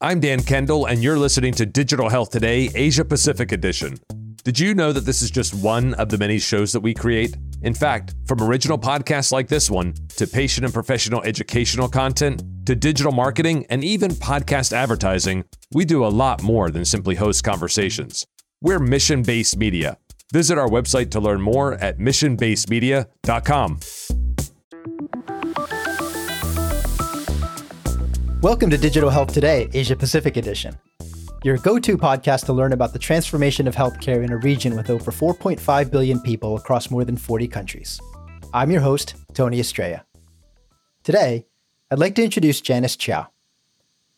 I'm 0.00 0.20
Dan 0.20 0.42
Kendall, 0.42 0.86
and 0.86 1.02
you're 1.02 1.18
listening 1.18 1.54
to 1.54 1.64
Digital 1.64 2.08
Health 2.08 2.30
Today, 2.30 2.68
Asia 2.74 3.04
Pacific 3.04 3.52
Edition. 3.52 3.96
Did 4.42 4.58
you 4.58 4.74
know 4.74 4.92
that 4.92 5.06
this 5.06 5.22
is 5.22 5.30
just 5.30 5.54
one 5.54 5.94
of 5.94 6.08
the 6.08 6.18
many 6.18 6.38
shows 6.38 6.72
that 6.72 6.80
we 6.80 6.92
create? 6.92 7.36
In 7.62 7.72
fact, 7.72 8.14
from 8.26 8.42
original 8.42 8.76
podcasts 8.76 9.30
like 9.30 9.48
this 9.48 9.70
one, 9.70 9.94
to 10.16 10.26
patient 10.26 10.64
and 10.64 10.74
professional 10.74 11.22
educational 11.22 11.88
content, 11.88 12.42
to 12.66 12.74
digital 12.74 13.12
marketing, 13.12 13.66
and 13.70 13.84
even 13.84 14.10
podcast 14.10 14.72
advertising, 14.72 15.44
we 15.72 15.84
do 15.84 16.04
a 16.04 16.08
lot 16.08 16.42
more 16.42 16.70
than 16.70 16.84
simply 16.84 17.14
host 17.14 17.44
conversations. 17.44 18.26
We're 18.60 18.80
mission 18.80 19.22
based 19.22 19.56
media. 19.56 19.98
Visit 20.32 20.58
our 20.58 20.68
website 20.68 21.10
to 21.12 21.20
learn 21.20 21.40
more 21.40 21.74
at 21.74 21.98
missionbasedmedia.com. 21.98 23.80
Welcome 28.44 28.68
to 28.68 28.76
Digital 28.76 29.08
Health 29.08 29.32
Today, 29.32 29.70
Asia 29.72 29.96
Pacific 29.96 30.36
Edition, 30.36 30.76
your 31.44 31.56
go 31.56 31.78
to 31.78 31.96
podcast 31.96 32.44
to 32.44 32.52
learn 32.52 32.74
about 32.74 32.92
the 32.92 32.98
transformation 32.98 33.66
of 33.66 33.74
healthcare 33.74 34.22
in 34.22 34.30
a 34.30 34.36
region 34.36 34.76
with 34.76 34.90
over 34.90 35.10
4.5 35.10 35.90
billion 35.90 36.20
people 36.20 36.54
across 36.54 36.90
more 36.90 37.06
than 37.06 37.16
40 37.16 37.48
countries. 37.48 37.98
I'm 38.52 38.70
your 38.70 38.82
host, 38.82 39.14
Tony 39.32 39.60
Estrella. 39.60 40.04
Today, 41.04 41.46
I'd 41.90 41.98
like 41.98 42.14
to 42.16 42.22
introduce 42.22 42.60
Janice 42.60 42.96
Chow. 42.96 43.28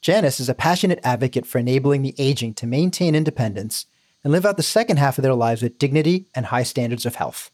Janice 0.03 0.41
is 0.41 0.49
a 0.49 0.55
passionate 0.55 0.99
advocate 1.05 1.47
for 1.47 1.59
enabling 1.59 2.03
the 2.03 2.17
aging 2.19 2.55
to 2.55 2.67
maintain 2.67 3.15
independence 3.15 3.87
and 4.25 4.33
live 4.33 4.45
out 4.45 4.57
the 4.57 4.65
second 4.65 4.97
half 4.97 5.19
of 5.19 5.23
their 5.23 5.35
lives 5.35 5.63
with 5.63 5.79
dignity 5.79 6.27
and 6.35 6.47
high 6.47 6.65
standards 6.65 7.07
of 7.07 7.15
health. 7.15 7.53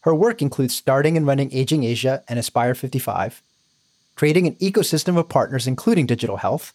Her 0.00 0.16
work 0.16 0.42
includes 0.42 0.74
starting 0.74 1.16
and 1.16 1.28
running 1.28 1.52
Aging 1.52 1.84
Asia 1.84 2.24
and 2.26 2.40
Aspire 2.40 2.74
55 2.74 3.40
creating 4.16 4.46
an 4.46 4.54
ecosystem 4.56 5.16
of 5.16 5.28
partners, 5.28 5.66
including 5.66 6.06
digital 6.06 6.38
health, 6.38 6.72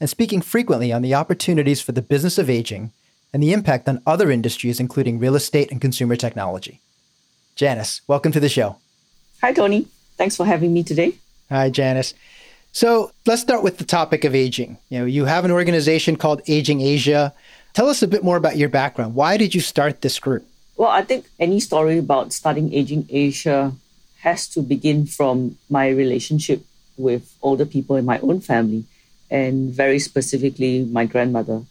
and 0.00 0.08
speaking 0.08 0.40
frequently 0.40 0.92
on 0.92 1.02
the 1.02 1.14
opportunities 1.14 1.80
for 1.80 1.92
the 1.92 2.00
business 2.00 2.38
of 2.38 2.48
aging 2.48 2.92
and 3.32 3.42
the 3.42 3.52
impact 3.52 3.88
on 3.88 4.00
other 4.06 4.30
industries, 4.30 4.80
including 4.80 5.18
real 5.18 5.34
estate 5.34 5.70
and 5.70 5.80
consumer 5.80 6.16
technology. 6.16 6.80
Janice, 7.56 8.00
welcome 8.06 8.32
to 8.32 8.40
the 8.40 8.48
show. 8.48 8.76
Hi, 9.42 9.52
Tony. 9.52 9.86
Thanks 10.16 10.36
for 10.36 10.46
having 10.46 10.72
me 10.72 10.82
today. 10.82 11.14
Hi, 11.50 11.68
Janice. 11.68 12.14
So 12.72 13.10
let's 13.26 13.42
start 13.42 13.62
with 13.62 13.78
the 13.78 13.84
topic 13.84 14.24
of 14.24 14.34
aging. 14.34 14.78
You 14.88 15.00
know, 15.00 15.04
you 15.04 15.24
have 15.24 15.44
an 15.44 15.50
organization 15.50 16.16
called 16.16 16.40
Aging 16.46 16.80
Asia. 16.80 17.34
Tell 17.74 17.88
us 17.88 18.02
a 18.02 18.08
bit 18.08 18.22
more 18.22 18.36
about 18.36 18.56
your 18.56 18.68
background. 18.68 19.14
Why 19.14 19.36
did 19.36 19.54
you 19.54 19.60
start 19.60 20.02
this 20.02 20.18
group? 20.18 20.46
Well, 20.76 20.88
I 20.88 21.02
think 21.02 21.26
any 21.38 21.58
story 21.60 21.98
about 21.98 22.32
starting 22.32 22.72
Aging 22.72 23.06
Asia 23.10 23.72
has 24.20 24.48
to 24.48 24.62
begin 24.62 25.06
from 25.06 25.58
my 25.68 25.88
relationship 25.88 26.62
with 27.00 27.34
older 27.42 27.66
people 27.66 27.96
in 27.96 28.04
my 28.04 28.18
own 28.20 28.40
family, 28.40 28.84
and 29.30 29.70
very 29.70 29.98
specifically 29.98 30.84
my 30.84 31.06
grandmother. 31.06 31.62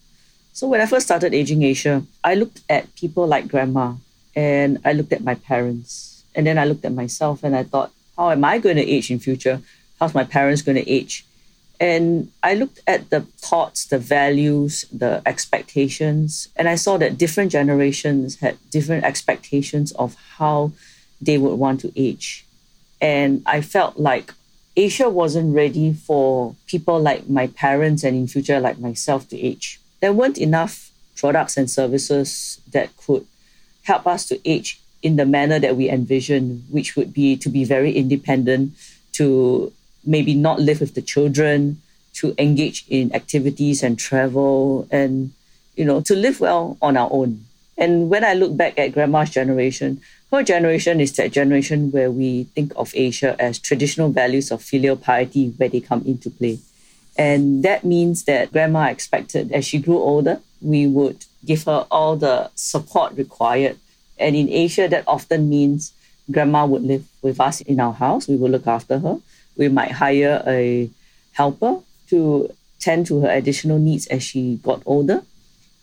So 0.53 0.67
when 0.67 0.81
I 0.81 0.85
first 0.85 1.05
started 1.05 1.33
Aging 1.33 1.63
Asia, 1.63 2.03
I 2.23 2.35
looked 2.35 2.61
at 2.69 2.93
people 2.95 3.27
like 3.27 3.47
grandma 3.47 3.93
and 4.35 4.79
I 4.83 4.93
looked 4.93 5.13
at 5.13 5.23
my 5.23 5.35
parents. 5.35 6.23
And 6.35 6.45
then 6.45 6.57
I 6.57 6.65
looked 6.65 6.85
at 6.85 6.93
myself 6.93 7.43
and 7.43 7.55
I 7.55 7.63
thought, 7.63 7.91
how 8.17 8.31
am 8.31 8.43
I 8.43 8.59
going 8.59 8.75
to 8.75 8.87
age 8.87 9.11
in 9.11 9.19
future? 9.19 9.61
How's 9.99 10.13
my 10.13 10.23
parents 10.23 10.61
going 10.61 10.75
to 10.77 10.89
age? 10.89 11.25
And 11.79 12.31
I 12.43 12.55
looked 12.55 12.81
at 12.87 13.09
the 13.09 13.21
thoughts, 13.21 13.85
the 13.85 13.99
values, 13.99 14.85
the 14.91 15.21
expectations, 15.25 16.49
and 16.57 16.67
I 16.67 16.75
saw 16.75 16.97
that 16.97 17.17
different 17.17 17.51
generations 17.53 18.39
had 18.39 18.57
different 18.69 19.05
expectations 19.05 19.93
of 19.93 20.15
how 20.37 20.73
they 21.21 21.37
would 21.37 21.55
want 21.55 21.79
to 21.81 21.93
age. 21.95 22.45
And 23.01 23.43
I 23.45 23.61
felt 23.61 23.97
like 23.97 24.33
Asia 24.79 25.09
wasn't 25.09 25.53
ready 25.53 25.91
for 25.91 26.55
people 26.65 27.01
like 27.01 27.27
my 27.27 27.47
parents 27.47 28.05
and 28.05 28.15
in 28.15 28.27
future 28.27 28.61
like 28.61 28.79
myself 28.79 29.27
to 29.27 29.37
age. 29.37 29.77
There 29.99 30.13
weren't 30.13 30.37
enough 30.37 30.89
products 31.17 31.57
and 31.57 31.69
services 31.69 32.61
that 32.71 32.95
could 32.95 33.27
help 33.83 34.07
us 34.07 34.25
to 34.29 34.39
age 34.49 34.79
in 35.03 35.17
the 35.17 35.25
manner 35.25 35.59
that 35.59 35.75
we 35.75 35.89
envision, 35.89 36.63
which 36.69 36.95
would 36.95 37.13
be 37.13 37.35
to 37.35 37.49
be 37.49 37.65
very 37.65 37.91
independent, 37.91 38.71
to 39.19 39.73
maybe 40.05 40.33
not 40.33 40.61
live 40.61 40.79
with 40.79 40.95
the 40.95 41.01
children, 41.01 41.81
to 42.13 42.33
engage 42.37 42.85
in 42.87 43.13
activities 43.13 43.83
and 43.83 43.99
travel, 43.99 44.87
and 44.91 45.31
you 45.75 45.83
know, 45.83 45.99
to 45.99 46.15
live 46.15 46.39
well 46.39 46.77
on 46.81 46.95
our 46.95 47.09
own. 47.11 47.43
And 47.77 48.09
when 48.09 48.23
I 48.23 48.33
look 48.33 48.55
back 48.55 48.79
at 48.79 48.93
grandma's 48.93 49.29
generation, 49.29 49.99
her 50.31 50.43
generation 50.43 51.01
is 51.01 51.13
that 51.13 51.31
generation 51.31 51.91
where 51.91 52.11
we 52.11 52.43
think 52.55 52.71
of 52.75 52.91
Asia 52.95 53.35
as 53.39 53.57
traditional 53.57 54.09
values 54.09 54.51
of 54.51 54.61
filial 54.61 54.95
piety 54.95 55.49
where 55.57 55.69
they 55.69 55.79
come 55.79 56.03
into 56.05 56.29
play. 56.29 56.59
And 57.17 57.63
that 57.63 57.83
means 57.83 58.25
that 58.25 58.51
grandma 58.51 58.89
expected 58.89 59.51
as 59.51 59.65
she 59.65 59.79
grew 59.79 59.97
older, 59.97 60.39
we 60.61 60.87
would 60.87 61.25
give 61.45 61.63
her 61.63 61.85
all 61.89 62.15
the 62.15 62.51
support 62.55 63.13
required. 63.17 63.77
And 64.19 64.35
in 64.35 64.49
Asia, 64.49 64.87
that 64.87 65.03
often 65.07 65.49
means 65.49 65.93
grandma 66.31 66.65
would 66.65 66.83
live 66.83 67.05
with 67.21 67.39
us 67.39 67.61
in 67.61 67.79
our 67.79 67.93
house. 67.93 68.27
We 68.27 68.35
would 68.35 68.51
look 68.51 68.67
after 68.67 68.99
her. 68.99 69.17
We 69.57 69.67
might 69.67 69.91
hire 69.91 70.43
a 70.45 70.89
helper 71.33 71.79
to 72.09 72.53
tend 72.79 73.07
to 73.07 73.21
her 73.21 73.29
additional 73.29 73.79
needs 73.79 74.07
as 74.07 74.23
she 74.23 74.59
got 74.63 74.83
older. 74.85 75.23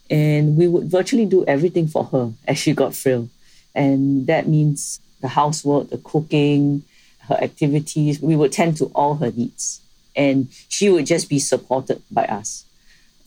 And 0.09 0.57
we 0.57 0.69
would 0.69 0.85
virtually 0.85 1.27
do 1.27 1.45
everything 1.47 1.89
for 1.89 2.05
her 2.05 2.33
as 2.47 2.59
she 2.59 2.73
got 2.73 2.95
frail. 2.95 3.29
And 3.77 4.27
that 4.27 4.49
means 4.49 5.01
the 5.21 5.29
housework, 5.29 5.91
the 5.91 5.99
cooking, 5.99 6.83
her 7.29 7.37
activities, 7.37 8.21
we 8.21 8.35
would 8.35 8.51
tend 8.51 8.79
to 8.79 8.87
all 8.87 9.17
her 9.17 9.31
needs. 9.31 9.81
And 10.17 10.49
she 10.69 10.89
would 10.89 11.07
just 11.07 11.29
be 11.29 11.39
supported 11.39 12.03
by 12.11 12.25
us. 12.25 12.65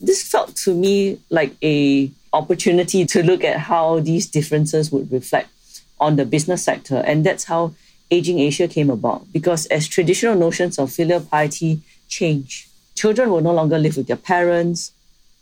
This 0.00 0.28
felt 0.28 0.56
to 0.56 0.74
me 0.74 1.20
like 1.30 1.54
a 1.62 2.10
opportunity 2.32 3.06
to 3.06 3.22
look 3.22 3.44
at 3.44 3.58
how 3.58 4.00
these 4.00 4.26
differences 4.26 4.90
would 4.90 5.12
reflect 5.12 5.50
on 6.00 6.16
the 6.16 6.24
business 6.24 6.64
sector. 6.64 6.96
And 7.06 7.24
that's 7.24 7.44
how 7.44 7.74
Aging 8.10 8.40
Asia 8.40 8.66
came 8.66 8.90
about. 8.90 9.32
Because 9.32 9.66
as 9.66 9.86
traditional 9.86 10.34
notions 10.34 10.78
of 10.78 10.90
filial 10.92 11.20
piety 11.20 11.80
change, 12.08 12.68
children 12.96 13.30
will 13.30 13.40
no 13.40 13.52
longer 13.52 13.78
live 13.78 13.96
with 13.96 14.08
their 14.08 14.16
parents, 14.16 14.90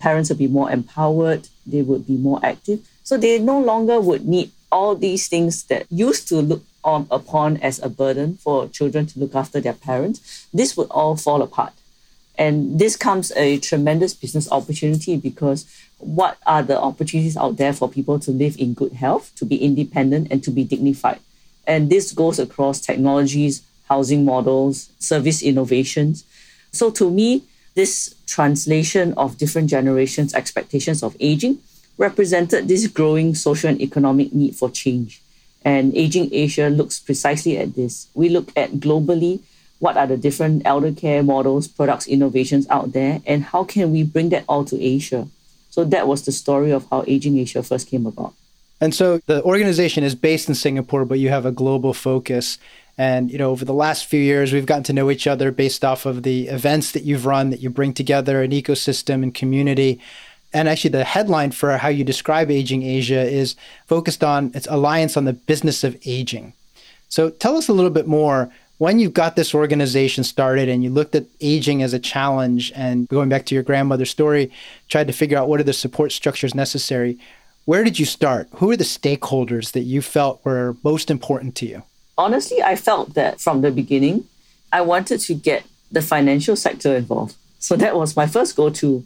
parents 0.01 0.29
would 0.29 0.39
be 0.39 0.49
more 0.49 0.71
empowered, 0.71 1.49
they 1.67 1.83
would 1.83 2.07
be 2.07 2.17
more 2.17 2.41
active. 2.43 2.87
So 3.05 3.17
they 3.17 3.39
no 3.39 3.59
longer 3.59 4.01
would 4.01 4.27
need 4.27 4.51
all 4.71 4.95
these 4.95 5.29
things 5.29 5.65
that 5.65 5.87
used 5.91 6.29
to 6.29 6.37
look 6.37 6.63
on 6.85 7.07
upon 7.11 7.57
as 7.59 7.79
a 7.83 7.89
burden 7.89 8.37
for 8.37 8.69
children 8.69 9.07
to 9.07 9.19
look 9.19 9.35
after 9.35 9.61
their 9.61 9.73
parents, 9.73 10.47
this 10.53 10.77
would 10.77 10.89
all 10.91 11.17
fall 11.17 11.43
apart. 11.43 11.73
And 12.37 12.79
this 12.79 12.97
comes 12.97 13.33
a 13.33 13.59
tremendous 13.59 14.15
business 14.15 14.51
opportunity 14.51 15.17
because 15.17 15.67
what 15.99 16.39
are 16.47 16.63
the 16.63 16.79
opportunities 16.79 17.37
out 17.37 17.57
there 17.57 17.73
for 17.73 17.89
people 17.89 18.21
to 18.21 18.31
live 18.31 18.57
in 18.59 18.75
good 18.75 18.93
health, 18.93 19.33
to 19.37 19.45
be 19.45 19.57
independent, 19.57 20.29
and 20.31 20.43
to 20.45 20.51
be 20.51 20.63
dignified? 20.63 21.19
And 21.67 21.91
this 21.91 22.13
goes 22.13 22.39
across 22.39 22.81
technologies, 22.81 23.63
housing 23.89 24.25
models, 24.25 24.91
service 25.01 25.43
innovations. 25.43 26.25
So 26.71 26.91
to 26.93 27.11
me, 27.11 27.43
this 27.75 28.15
translation 28.27 29.15
of 29.15 29.37
different 29.39 29.69
generations' 29.69 30.35
expectations 30.35 31.03
of 31.03 31.17
aging 31.19 31.59
represented 31.99 32.69
this 32.69 32.87
growing 32.87 33.35
social 33.35 33.71
and 33.71 33.81
economic 33.81 34.33
need 34.33 34.57
for 34.57 34.71
change. 34.71 35.21
And 35.65 35.95
Aging 35.95 36.31
Asia 36.33 36.71
looks 36.71 36.99
precisely 37.01 37.59
at 37.59 37.75
this. 37.75 38.09
We 38.15 38.29
look 38.29 38.51
at 38.57 38.75
globally 38.75 39.41
what 39.81 39.97
are 39.97 40.07
the 40.07 40.17
different 40.17 40.63
elder 40.65 40.93
care 40.93 41.23
models, 41.23 41.69
products, 41.69 42.07
innovations 42.09 42.67
out 42.69 42.93
there, 42.93 43.21
and 43.27 43.45
how 43.45 43.65
can 43.65 43.93
we 43.93 44.03
bring 44.03 44.31
that 44.31 44.45
all 44.49 44.65
to 44.65 44.81
Asia? 44.81 45.29
So 45.71 45.85
that 45.85 46.09
was 46.09 46.25
the 46.25 46.33
story 46.33 46.73
of 46.73 46.87
how 46.91 47.05
Aging 47.07 47.39
Asia 47.39 47.63
first 47.63 47.89
came 47.89 48.07
about. 48.07 48.35
And 48.81 48.95
so 48.95 49.19
the 49.27 49.43
organization 49.43 50.05
is 50.05 50.15
based 50.15 50.49
in 50.49 50.55
Singapore, 50.55 51.05
but 51.05 51.19
you 51.19 51.29
have 51.29 51.47
a 51.47 51.53
global 51.53 51.95
focus. 51.95 52.59
And 52.97 53.31
you 53.31 53.39
know, 53.39 53.51
over 53.51 53.65
the 53.65 53.75
last 53.75 54.07
few 54.07 54.21
years, 54.21 54.53
we've 54.53 54.67
gotten 54.67 54.85
to 54.85 54.93
know 54.93 55.11
each 55.11 55.27
other 55.27 55.53
based 55.53 55.85
off 55.85 56.07
of 56.07 56.23
the 56.25 56.49
events 56.49 56.93
that 56.93 57.05
you've 57.05 57.27
run, 57.27 57.51
that 57.51 57.61
you 57.61 57.71
bring 57.71 57.93
together 57.93 58.43
an 58.43 58.51
ecosystem 58.51 59.23
and 59.23 59.35
community 59.35 60.01
and 60.53 60.69
actually 60.69 60.91
the 60.91 61.05
headline 61.05 61.51
for 61.51 61.77
how 61.77 61.89
you 61.89 62.05
describe 62.05 62.51
aging 62.51 62.83
Asia 62.83 63.21
is 63.21 63.57
focused 63.87 64.25
on 64.25 64.51
its 64.55 64.67
alliance 64.71 65.17
on 65.17 65.25
the 65.25 65.33
business 65.33 65.85
of 65.85 65.97
aging. 66.07 66.53
So 67.09 67.31
tell 67.31 67.57
us 67.57 67.69
a 67.69 67.73
little 67.73 67.91
bit 67.91 68.07
more 68.07 68.51
when 68.79 69.01
you 69.01 69.11
got 69.11 69.35
this 69.35 69.55
organization 69.55 70.25
started 70.25 70.69
and 70.69 70.85
you 70.85 70.91
looked 70.91 71.15
at 71.15 71.27
aging 71.41 71.83
as 71.83 71.93
a 71.93 71.99
challenge 71.99 72.73
and 72.75 73.09
going 73.09 73.29
back 73.29 73.45
to 73.47 73.55
your 73.55 73.65
grandmother's 73.65 74.11
story, 74.11 74.51
tried 74.89 75.09
to 75.09 75.13
figure 75.13 75.37
out 75.37 75.49
what 75.49 75.61
are 75.61 75.65
the 75.65 75.73
support 75.73 76.13
structures 76.13 76.55
necessary. 76.55 77.19
Where 77.65 77.85
did 77.85 77.99
you 77.99 78.07
start? 78.07 78.49
Who 78.57 78.71
are 78.71 78.77
the 78.77 78.85
stakeholders 78.85 79.73
that 79.73 79.81
you 79.81 80.01
felt 80.01 80.45
were 80.45 80.77
most 80.85 81.11
important 81.11 81.57
to 81.57 81.67
you? 81.67 81.83
Honestly, 82.17 82.63
I 82.63 82.77
felt 82.77 83.15
that 83.15 83.41
from 83.41 83.61
the 83.63 83.71
beginning, 83.71 84.25
I 84.73 84.81
wanted 84.81 85.21
to 85.21 85.35
get 85.35 85.65
the 85.91 86.03
financial 86.03 86.57
sector 86.57 86.95
involved. 86.95 87.37
So 87.59 87.77
that 87.77 87.97
was 87.97 88.17
my 88.17 88.27
first 88.27 88.55
go 88.55 88.71
to 88.71 89.05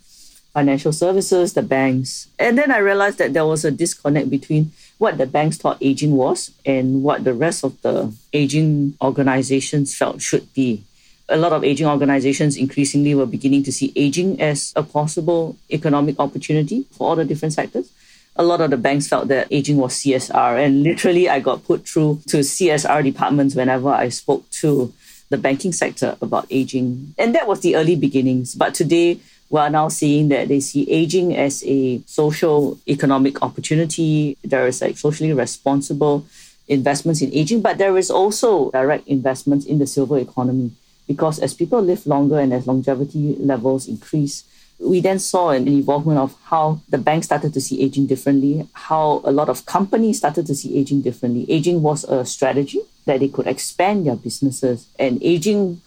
financial 0.52 0.92
services, 0.92 1.54
the 1.54 1.62
banks. 1.62 2.28
And 2.38 2.58
then 2.58 2.70
I 2.70 2.78
realized 2.78 3.18
that 3.18 3.32
there 3.32 3.46
was 3.46 3.64
a 3.64 3.70
disconnect 3.70 4.30
between 4.30 4.72
what 4.98 5.18
the 5.18 5.26
banks 5.26 5.56
thought 5.56 5.78
aging 5.80 6.12
was 6.12 6.50
and 6.64 7.02
what 7.02 7.24
the 7.24 7.34
rest 7.34 7.64
of 7.64 7.80
the 7.82 8.14
aging 8.32 8.96
organizations 9.00 9.94
felt 9.94 10.20
should 10.22 10.52
be. 10.54 10.84
a 11.32 11.36
lot 11.36 11.52
of 11.52 11.64
aging 11.64 11.86
organizations 11.86 12.56
increasingly 12.56 13.14
were 13.14 13.26
beginning 13.26 13.62
to 13.64 13.72
see 13.72 13.92
aging 13.96 14.40
as 14.40 14.72
a 14.76 14.82
possible 14.82 15.56
economic 15.70 16.18
opportunity 16.18 16.84
for 16.92 17.08
all 17.08 17.16
the 17.16 17.24
different 17.24 17.54
sectors. 17.54 17.90
A 18.36 18.42
lot 18.42 18.60
of 18.60 18.70
the 18.70 18.76
banks 18.76 19.08
felt 19.08 19.28
that 19.28 19.48
aging 19.50 19.76
was 19.76 19.94
CSR, 19.94 20.64
and 20.64 20.82
literally, 20.82 21.28
I 21.28 21.40
got 21.40 21.64
put 21.64 21.86
through 21.86 22.20
to 22.28 22.38
CSR 22.38 23.02
departments 23.02 23.54
whenever 23.54 23.90
I 23.90 24.08
spoke 24.08 24.48
to 24.62 24.92
the 25.28 25.36
banking 25.36 25.72
sector 25.72 26.16
about 26.20 26.46
aging. 26.50 27.14
And 27.18 27.34
that 27.34 27.46
was 27.46 27.60
the 27.60 27.76
early 27.76 27.96
beginnings. 27.96 28.54
But 28.54 28.74
today, 28.74 29.18
we 29.52 29.60
are 29.60 29.68
now 29.68 29.86
seeing 29.86 30.30
that 30.30 30.48
they 30.48 30.60
see 30.60 30.90
aging 30.90 31.36
as 31.36 31.62
a 31.66 32.00
social 32.06 32.78
economic 32.88 33.42
opportunity. 33.42 34.38
There 34.42 34.66
is 34.66 34.80
like 34.80 34.96
socially 34.96 35.34
responsible 35.34 36.24
investments 36.68 37.20
in 37.20 37.32
aging, 37.34 37.60
but 37.60 37.76
there 37.76 37.98
is 37.98 38.10
also 38.10 38.70
direct 38.70 39.06
investments 39.06 39.66
in 39.66 39.78
the 39.78 39.86
silver 39.86 40.18
economy 40.18 40.70
because 41.06 41.38
as 41.38 41.52
people 41.52 41.82
live 41.82 42.06
longer 42.06 42.38
and 42.38 42.54
as 42.54 42.66
longevity 42.66 43.36
levels 43.38 43.88
increase, 43.88 44.44
we 44.80 45.00
then 45.00 45.18
saw 45.18 45.50
an 45.50 45.68
involvement 45.68 46.18
of 46.18 46.34
how 46.44 46.80
the 46.88 46.96
bank 46.96 47.22
started 47.22 47.52
to 47.52 47.60
see 47.60 47.82
aging 47.82 48.06
differently, 48.06 48.66
how 48.72 49.20
a 49.22 49.30
lot 49.30 49.50
of 49.50 49.66
companies 49.66 50.16
started 50.16 50.46
to 50.46 50.54
see 50.54 50.78
aging 50.78 51.02
differently. 51.02 51.44
Aging 51.50 51.82
was 51.82 52.04
a 52.04 52.24
strategy 52.24 52.80
that 53.04 53.20
they 53.20 53.28
could 53.28 53.46
expand 53.46 54.06
their 54.06 54.16
businesses, 54.16 54.86
and 54.98 55.22
aging 55.22 55.82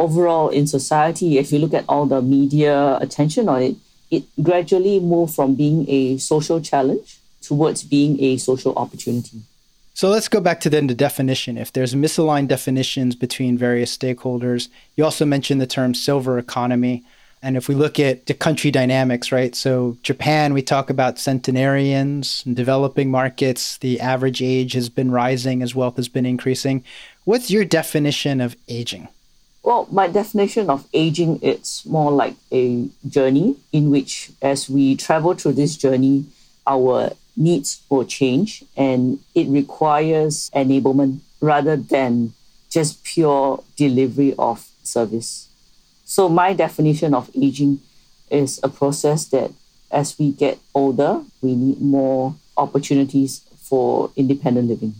overall 0.00 0.48
in 0.48 0.66
society, 0.66 1.38
if 1.38 1.52
you 1.52 1.58
look 1.58 1.74
at 1.74 1.84
all 1.88 2.06
the 2.06 2.22
media 2.22 2.96
attention 3.00 3.48
on 3.48 3.62
it, 3.62 3.76
it 4.10 4.24
gradually 4.42 4.98
moved 4.98 5.34
from 5.34 5.54
being 5.54 5.88
a 5.88 6.18
social 6.18 6.60
challenge 6.60 7.18
towards 7.42 7.84
being 7.84 8.20
a 8.20 8.36
social 8.38 8.74
opportunity. 8.76 9.40
So 9.94 10.08
let's 10.08 10.28
go 10.28 10.40
back 10.40 10.60
to 10.60 10.70
then 10.70 10.86
the 10.86 10.94
definition. 10.94 11.58
If 11.58 11.72
there's 11.72 11.94
misaligned 11.94 12.48
definitions 12.48 13.14
between 13.14 13.58
various 13.58 13.96
stakeholders, 13.96 14.68
you 14.96 15.04
also 15.04 15.26
mentioned 15.26 15.60
the 15.60 15.66
term 15.66 15.94
silver 15.94 16.38
economy. 16.38 17.04
And 17.42 17.56
if 17.56 17.68
we 17.68 17.74
look 17.74 17.98
at 17.98 18.26
the 18.26 18.34
country 18.34 18.70
dynamics, 18.70 19.32
right? 19.32 19.54
So 19.54 19.96
Japan, 20.02 20.54
we 20.54 20.62
talk 20.62 20.90
about 20.90 21.18
centenarians. 21.18 22.42
In 22.46 22.54
developing 22.54 23.10
markets, 23.10 23.78
the 23.78 24.00
average 24.00 24.42
age 24.42 24.72
has 24.74 24.88
been 24.88 25.10
rising 25.10 25.62
as 25.62 25.74
wealth 25.74 25.96
has 25.96 26.08
been 26.08 26.26
increasing. 26.26 26.84
What's 27.24 27.50
your 27.50 27.64
definition 27.64 28.40
of 28.40 28.56
aging? 28.68 29.08
Well, 29.62 29.86
my 29.90 30.08
definition 30.08 30.70
of 30.70 30.86
aging, 30.94 31.40
it's 31.42 31.84
more 31.84 32.10
like 32.10 32.34
a 32.50 32.88
journey 33.06 33.56
in 33.72 33.90
which 33.90 34.30
as 34.40 34.70
we 34.70 34.96
travel 34.96 35.34
through 35.34 35.52
this 35.52 35.76
journey, 35.76 36.24
our 36.66 37.12
needs 37.36 37.82
will 37.90 38.04
change 38.04 38.64
and 38.76 39.18
it 39.34 39.48
requires 39.48 40.50
enablement 40.54 41.20
rather 41.40 41.76
than 41.76 42.32
just 42.70 43.04
pure 43.04 43.62
delivery 43.76 44.34
of 44.38 44.66
service. 44.82 45.48
So, 46.04 46.28
my 46.28 46.54
definition 46.54 47.14
of 47.14 47.30
aging 47.36 47.80
is 48.30 48.60
a 48.62 48.68
process 48.68 49.26
that 49.26 49.52
as 49.90 50.18
we 50.18 50.32
get 50.32 50.58
older, 50.74 51.22
we 51.42 51.54
need 51.54 51.80
more 51.80 52.34
opportunities 52.56 53.40
for 53.56 54.10
independent 54.16 54.68
living. 54.68 54.94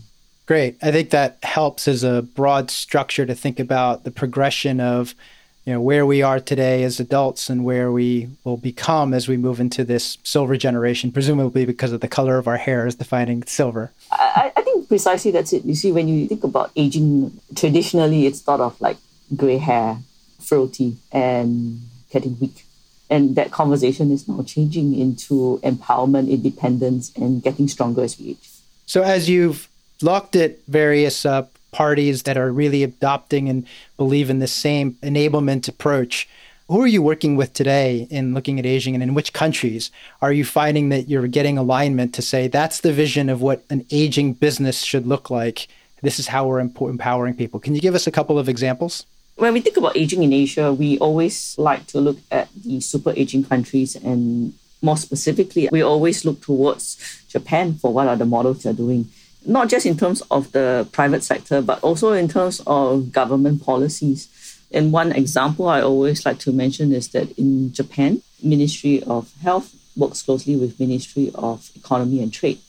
Great. 0.51 0.75
I 0.81 0.91
think 0.91 1.11
that 1.11 1.37
helps 1.43 1.87
as 1.87 2.03
a 2.03 2.23
broad 2.23 2.69
structure 2.69 3.25
to 3.25 3.33
think 3.33 3.57
about 3.57 4.03
the 4.03 4.11
progression 4.11 4.81
of 4.81 5.15
you 5.63 5.71
know 5.71 5.79
where 5.79 6.05
we 6.05 6.21
are 6.21 6.41
today 6.41 6.83
as 6.83 6.99
adults 6.99 7.49
and 7.49 7.63
where 7.63 7.89
we 7.89 8.27
will 8.43 8.57
become 8.57 9.13
as 9.13 9.29
we 9.29 9.37
move 9.37 9.61
into 9.61 9.85
this 9.85 10.17
silver 10.23 10.57
generation 10.57 11.09
presumably 11.09 11.63
because 11.65 11.93
of 11.93 12.01
the 12.01 12.09
color 12.09 12.37
of 12.37 12.49
our 12.49 12.57
hair 12.57 12.85
is 12.85 12.95
defining 12.95 13.43
silver. 13.43 13.93
I, 14.11 14.51
I, 14.57 14.61
think 14.61 14.89
precisely 14.89 15.31
that's 15.31 15.53
it. 15.53 15.63
You 15.63 15.73
see 15.73 15.93
when 15.93 16.09
you 16.09 16.27
think 16.27 16.43
about 16.43 16.71
aging 16.75 17.39
traditionally 17.55 18.25
it's 18.25 18.41
thought 18.41 18.59
of 18.59 18.81
like 18.81 18.97
gray 19.33 19.57
hair 19.57 19.99
frailty 20.41 20.97
and 21.13 21.79
getting 22.11 22.37
weak. 22.41 22.65
And 23.09 23.37
that 23.37 23.51
conversation 23.51 24.11
is 24.11 24.27
now 24.27 24.43
changing 24.43 24.99
into 24.99 25.61
empowerment 25.63 26.29
independence 26.29 27.13
and 27.15 27.41
getting 27.41 27.69
stronger 27.69 28.03
as 28.03 28.19
we 28.19 28.31
age. 28.31 28.49
So 28.85 29.01
as 29.01 29.29
you've 29.29 29.69
looked 30.03 30.35
at 30.35 30.63
various 30.67 31.25
uh, 31.25 31.45
parties 31.71 32.23
that 32.23 32.37
are 32.37 32.51
really 32.51 32.83
adopting 32.83 33.49
and 33.49 33.65
believe 33.97 34.29
in 34.29 34.39
the 34.39 34.47
same 34.47 34.93
enablement 35.01 35.67
approach. 35.67 36.27
Who 36.67 36.81
are 36.81 36.87
you 36.87 37.01
working 37.01 37.35
with 37.35 37.53
today 37.53 38.07
in 38.09 38.33
looking 38.33 38.57
at 38.59 38.65
aging 38.65 38.93
and 38.93 39.03
in 39.03 39.13
which 39.13 39.33
countries 39.33 39.91
are 40.21 40.31
you 40.31 40.45
finding 40.45 40.89
that 40.89 41.09
you're 41.09 41.27
getting 41.27 41.57
alignment 41.57 42.13
to 42.15 42.21
say 42.21 42.47
that's 42.47 42.79
the 42.79 42.93
vision 42.93 43.29
of 43.29 43.41
what 43.41 43.63
an 43.69 43.85
aging 43.91 44.33
business 44.33 44.81
should 44.81 45.05
look 45.05 45.29
like? 45.29 45.67
This 46.01 46.17
is 46.17 46.27
how 46.27 46.47
we're 46.47 46.59
empowering 46.59 47.35
people. 47.35 47.59
Can 47.59 47.75
you 47.75 47.81
give 47.81 47.93
us 47.93 48.07
a 48.07 48.11
couple 48.11 48.39
of 48.39 48.47
examples? 48.47 49.05
When 49.35 49.53
we 49.53 49.61
think 49.61 49.77
about 49.77 49.97
aging 49.97 50.23
in 50.23 50.33
Asia, 50.33 50.73
we 50.73 50.97
always 50.99 51.57
like 51.57 51.87
to 51.87 51.99
look 51.99 52.17
at 52.31 52.47
the 52.53 52.79
super 52.79 53.13
aging 53.15 53.43
countries 53.43 53.95
and 53.95 54.53
more 54.81 54.97
specifically, 54.97 55.69
we 55.71 55.81
always 55.81 56.25
look 56.25 56.41
towards 56.41 57.23
Japan 57.27 57.75
for 57.75 57.93
what 57.93 58.07
are 58.07 58.15
the 58.15 58.25
models 58.25 58.63
they're 58.63 58.73
doing 58.73 59.09
not 59.45 59.69
just 59.69 59.85
in 59.85 59.97
terms 59.97 60.21
of 60.29 60.51
the 60.51 60.87
private 60.91 61.23
sector, 61.23 61.61
but 61.61 61.79
also 61.83 62.13
in 62.13 62.27
terms 62.27 62.61
of 62.67 63.11
government 63.11 63.63
policies. 63.63 64.27
And 64.71 64.93
one 64.93 65.11
example 65.11 65.67
I 65.67 65.81
always 65.81 66.25
like 66.25 66.39
to 66.39 66.51
mention 66.51 66.93
is 66.93 67.09
that 67.09 67.37
in 67.37 67.73
Japan, 67.73 68.21
Ministry 68.41 69.03
of 69.03 69.33
Health 69.41 69.75
works 69.95 70.21
closely 70.21 70.55
with 70.55 70.79
Ministry 70.79 71.31
of 71.35 71.69
Economy 71.75 72.21
and 72.21 72.31
Trade 72.31 72.59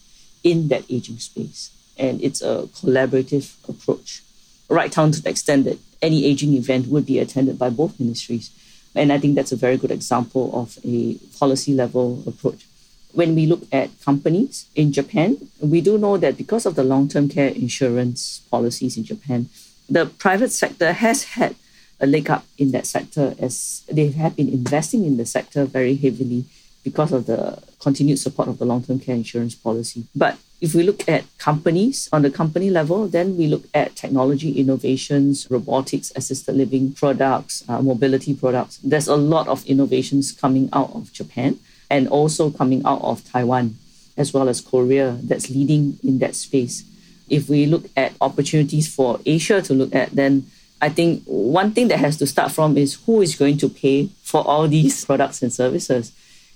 in 0.43 0.69
that 0.69 0.85
aging 0.91 1.19
space. 1.19 1.71
And 1.99 2.23
it's 2.23 2.43
a 2.43 2.69
collaborative 2.75 3.55
approach, 3.69 4.23
right 4.69 4.91
down 4.91 5.13
to 5.13 5.23
the 5.23 5.31
extent 5.31 5.65
that 5.67 5.79
any 6.01 6.25
aging 6.25 6.55
event 6.55 6.89
would 6.89 7.07
be 7.07 7.19
attended 7.19 7.59
by 7.59 7.71
both 7.71 8.01
ministries. 8.01 8.51
And 8.95 9.13
I 9.13 9.19
think 9.19 9.37
that's 9.37 9.53
a 9.53 9.57
very 9.57 9.77
good 9.77 9.91
example 9.91 10.51
of 10.59 10.79
a 10.85 11.15
policy 11.39 11.75
level 11.75 12.23
approach 12.27 12.67
when 13.13 13.35
we 13.35 13.47
look 13.47 13.63
at 13.73 13.91
companies 14.05 14.67
in 14.75 14.93
Japan, 14.93 15.37
we 15.61 15.81
do 15.81 15.99
know 15.99 16.17
that 16.17 16.37
because 16.37 16.67
of 16.67 16.75
the 16.75 16.85
long 16.85 17.09
term 17.09 17.29
care 17.29 17.49
insurance 17.49 18.43
policies 18.51 18.97
in 18.97 19.05
Japan, 19.05 19.49
the 19.89 20.07
private 20.07 20.53
sector 20.53 20.93
has 20.93 21.25
had 21.37 21.55
a 22.01 22.07
leg 22.07 22.31
up 22.31 22.45
in 22.59 22.73
that 22.73 22.87
sector 22.87 23.35
as 23.39 23.85
they 23.91 24.11
have 24.11 24.37
been 24.37 24.49
investing 24.49 25.05
in 25.05 25.17
the 25.17 25.27
sector 25.27 25.65
very 25.65 25.95
heavily 25.95 26.45
because 26.83 27.13
of 27.13 27.27
the 27.27 27.63
continued 27.79 28.19
support 28.19 28.49
of 28.49 28.59
the 28.59 28.65
long 28.65 28.83
term 28.83 28.99
care 28.99 29.15
insurance 29.15 29.55
policy. 29.55 30.05
But 30.15 30.39
if 30.61 30.75
we 30.75 30.83
look 30.83 31.09
at 31.09 31.25
companies 31.39 32.09
on 32.13 32.23
the 32.23 32.31
company 32.31 32.71
level, 32.71 33.09
then 33.09 33.37
we 33.37 33.47
look 33.47 33.65
at 33.75 33.97
technology 33.97 34.53
innovations, 34.53 35.49
robotics, 35.51 36.13
assisted 36.17 36.55
living 36.55 36.93
products, 36.93 37.65
uh, 37.69 37.83
mobility 37.83 38.35
products. 38.35 38.79
There's 38.79 39.09
a 39.09 39.17
lot 39.17 39.49
of 39.49 39.67
innovations 39.67 40.33
coming 40.33 40.69
out 40.73 40.91
of 40.95 41.13
Japan 41.13 41.59
and 41.93 42.09
also 42.09 42.51
coming 42.51 42.83
out 42.87 43.03
of 43.03 43.23
Taiwan 43.31 43.77
as 44.17 44.33
well 44.33 44.49
as 44.49 44.61
Korea 44.61 45.19
that's 45.23 45.51
leading 45.51 45.99
in 46.03 46.19
that 46.19 46.35
space. 46.35 46.85
If 47.29 47.49
we 47.49 47.67
look 47.67 47.85
at 47.97 48.15
opportunities 48.21 48.93
for 48.93 49.21
Asia 49.25 49.61
to 49.63 49.75
look 49.75 49.95
at, 49.95 50.11
then 50.13 50.47
I 50.81 50.89
think 50.89 51.23
one 51.25 51.73
thing 51.73 51.89
that 51.89 51.99
has 51.99 52.17
to 52.17 52.27
start 52.27 52.51
from 52.51 52.77
is 52.77 52.95
who 53.05 53.21
is 53.21 53.37
going 53.37 53.59
to 53.59 53.69
pay 53.69 54.09
for 54.23 54.43
all 54.47 54.67
these 54.69 55.05
products 55.09 55.43
and 55.43 55.53
services. 55.53 56.13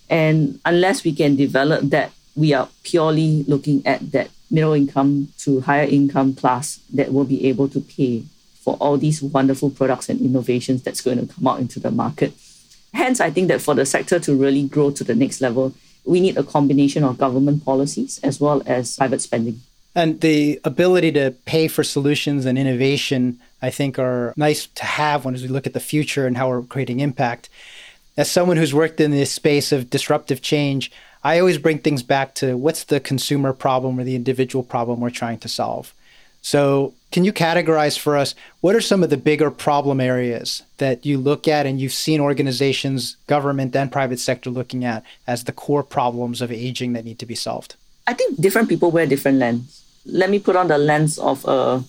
And 0.08 0.58
unless 0.64 1.04
we 1.04 1.12
can 1.12 1.36
develop 1.36 1.82
that, 1.90 2.12
we 2.34 2.52
are 2.52 2.68
purely 2.82 3.44
looking 3.44 3.86
at 3.86 4.12
that 4.12 4.30
middle 4.50 4.72
income 4.72 5.28
to 5.38 5.60
higher 5.60 5.86
income 5.86 6.34
class 6.34 6.80
that 6.92 7.12
will 7.12 7.24
be 7.24 7.46
able 7.48 7.68
to 7.68 7.80
pay 7.80 8.24
for 8.60 8.76
all 8.80 8.96
these 8.96 9.22
wonderful 9.22 9.70
products 9.70 10.08
and 10.08 10.20
innovations 10.20 10.82
that's 10.82 11.00
going 11.00 11.18
to 11.18 11.32
come 11.32 11.46
out 11.46 11.60
into 11.60 11.80
the 11.80 11.90
market. 11.90 12.32
Hence, 12.96 13.20
I 13.20 13.30
think 13.30 13.48
that 13.48 13.60
for 13.60 13.74
the 13.74 13.84
sector 13.84 14.18
to 14.20 14.34
really 14.34 14.66
grow 14.66 14.90
to 14.90 15.04
the 15.04 15.14
next 15.14 15.42
level, 15.42 15.74
we 16.06 16.18
need 16.18 16.38
a 16.38 16.42
combination 16.42 17.04
of 17.04 17.18
government 17.18 17.62
policies 17.62 18.18
as 18.22 18.40
well 18.40 18.62
as 18.64 18.96
private 18.96 19.20
spending. 19.20 19.60
And 19.94 20.22
the 20.22 20.58
ability 20.64 21.12
to 21.12 21.34
pay 21.44 21.68
for 21.68 21.84
solutions 21.84 22.46
and 22.46 22.58
innovation, 22.58 23.38
I 23.60 23.68
think, 23.68 23.98
are 23.98 24.32
nice 24.36 24.66
to 24.66 24.84
have 24.84 25.26
when 25.26 25.34
as 25.34 25.42
we 25.42 25.48
look 25.48 25.66
at 25.66 25.74
the 25.74 25.80
future 25.80 26.26
and 26.26 26.38
how 26.38 26.48
we're 26.48 26.62
creating 26.62 27.00
impact. 27.00 27.50
As 28.16 28.30
someone 28.30 28.56
who's 28.56 28.72
worked 28.72 28.98
in 28.98 29.10
this 29.10 29.30
space 29.30 29.72
of 29.72 29.90
disruptive 29.90 30.40
change, 30.40 30.90
I 31.22 31.38
always 31.38 31.58
bring 31.58 31.80
things 31.80 32.02
back 32.02 32.34
to 32.36 32.56
what's 32.56 32.84
the 32.84 32.98
consumer 32.98 33.52
problem 33.52 34.00
or 34.00 34.04
the 34.04 34.16
individual 34.16 34.62
problem 34.62 35.00
we're 35.00 35.10
trying 35.10 35.38
to 35.40 35.48
solve. 35.48 35.92
So, 36.40 36.94
can 37.16 37.24
you 37.24 37.32
categorize 37.32 37.98
for 37.98 38.14
us 38.14 38.34
what 38.60 38.76
are 38.76 38.80
some 38.82 39.02
of 39.02 39.08
the 39.08 39.16
bigger 39.16 39.50
problem 39.50 40.02
areas 40.02 40.62
that 40.76 41.06
you 41.06 41.16
look 41.16 41.48
at 41.48 41.64
and 41.64 41.80
you've 41.80 41.94
seen 41.94 42.20
organizations, 42.20 43.16
government 43.26 43.74
and 43.74 43.90
private 43.90 44.20
sector 44.20 44.50
looking 44.50 44.84
at 44.84 45.02
as 45.26 45.44
the 45.44 45.52
core 45.52 45.82
problems 45.82 46.42
of 46.42 46.52
aging 46.52 46.92
that 46.92 47.06
need 47.06 47.18
to 47.18 47.24
be 47.24 47.34
solved? 47.34 47.74
I 48.06 48.12
think 48.12 48.38
different 48.38 48.68
people 48.68 48.90
wear 48.90 49.06
different 49.06 49.38
lens. 49.38 49.82
Let 50.04 50.28
me 50.28 50.38
put 50.38 50.56
on 50.56 50.68
the 50.68 50.76
lens 50.76 51.18
of 51.18 51.42
a 51.46 51.82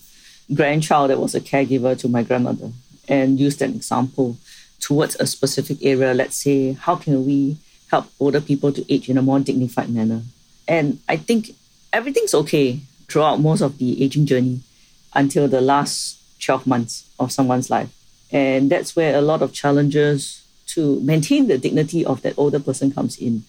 grandchild 0.54 1.10
that 1.10 1.20
was 1.20 1.34
a 1.34 1.42
caregiver 1.42 1.92
to 1.98 2.08
my 2.08 2.22
grandmother 2.22 2.70
and 3.06 3.38
use 3.38 3.58
that 3.58 3.68
example 3.68 4.38
towards 4.80 5.14
a 5.16 5.26
specific 5.26 5.76
area. 5.82 6.14
Let's 6.14 6.36
say, 6.36 6.72
how 6.72 6.96
can 6.96 7.26
we 7.26 7.58
help 7.90 8.06
older 8.18 8.40
people 8.40 8.72
to 8.72 8.82
age 8.90 9.10
in 9.10 9.18
a 9.18 9.22
more 9.22 9.40
dignified 9.40 9.90
manner? 9.90 10.22
And 10.66 11.00
I 11.06 11.18
think 11.18 11.50
everything's 11.92 12.32
okay 12.32 12.80
throughout 13.08 13.40
most 13.40 13.60
of 13.60 13.76
the 13.76 14.02
aging 14.02 14.24
journey 14.24 14.60
until 15.14 15.48
the 15.48 15.60
last 15.60 16.18
12 16.40 16.66
months 16.66 17.08
of 17.18 17.32
someone's 17.32 17.70
life. 17.70 17.90
And 18.30 18.70
that's 18.70 18.94
where 18.94 19.16
a 19.16 19.20
lot 19.20 19.42
of 19.42 19.52
challenges 19.52 20.44
to 20.68 21.00
maintain 21.00 21.48
the 21.48 21.58
dignity 21.58 22.04
of 22.04 22.22
that 22.22 22.34
older 22.36 22.60
person 22.60 22.92
comes 22.92 23.18
in. 23.18 23.44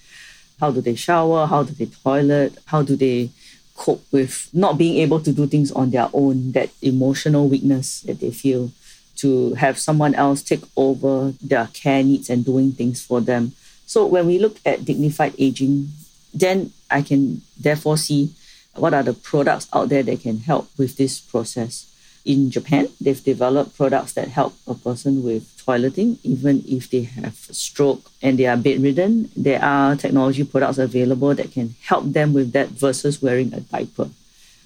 How 0.60 0.72
do 0.72 0.82
they 0.82 0.96
shower? 0.96 1.48
How 1.48 1.64
do 1.64 1.74
they 1.74 1.86
toilet? 1.86 2.58
How 2.66 2.82
do 2.82 2.96
they 2.96 3.30
cope 3.76 4.04
with 4.12 4.50
not 4.54 4.78
being 4.78 4.98
able 4.98 5.22
to 5.22 5.32
do 5.32 5.48
things 5.48 5.72
on 5.72 5.92
their 5.92 6.10
own, 6.14 6.52
that 6.52 6.70
emotional 6.82 7.48
weakness 7.48 8.02
that 8.02 8.20
they 8.20 8.32
feel, 8.32 8.72
to 9.16 9.54
have 9.56 9.78
someone 9.78 10.14
else 10.16 10.42
take 10.42 10.64
over 10.76 11.34
their 11.42 11.68
care 11.74 12.04
needs 12.04 12.30
and 12.30 12.46
doing 12.46 12.72
things 12.72 13.02
for 13.06 13.22
them. 13.22 13.54
So 13.86 14.06
when 14.06 14.28
we 14.28 14.38
look 14.38 14.58
at 14.66 14.86
dignified 14.86 15.34
aging, 15.38 15.90
then 16.34 16.72
I 16.92 17.02
can 17.02 17.42
therefore 17.60 17.98
see 17.98 18.32
what 18.76 18.94
are 18.94 19.04
the 19.04 19.14
products 19.14 19.68
out 19.74 19.90
there 19.90 20.04
that 20.04 20.22
can 20.22 20.40
help 20.40 20.70
with 20.78 20.98
this 20.98 21.20
process. 21.20 21.86
In 22.26 22.52
Japan, 22.52 22.90
they've 23.00 23.24
developed 23.24 23.78
products 23.78 24.14
that 24.14 24.28
help 24.28 24.54
a 24.68 24.76
person 24.76 25.24
with 25.24 25.44
toileting, 25.66 26.18
even 26.24 26.64
if 26.68 26.90
they 26.90 27.04
have 27.04 27.36
stroke 27.36 28.12
and 28.22 28.38
they 28.38 28.46
are 28.46 28.58
bedridden. 28.58 29.32
There 29.36 29.64
are 29.64 29.96
technology 29.96 30.44
products 30.44 30.78
available 30.78 31.34
that 31.36 31.52
can 31.52 31.76
help 31.84 32.06
them 32.06 32.34
with 32.34 32.52
that 32.54 32.70
versus 32.70 33.22
wearing 33.22 33.54
a 33.54 33.62
diaper. 33.62 34.10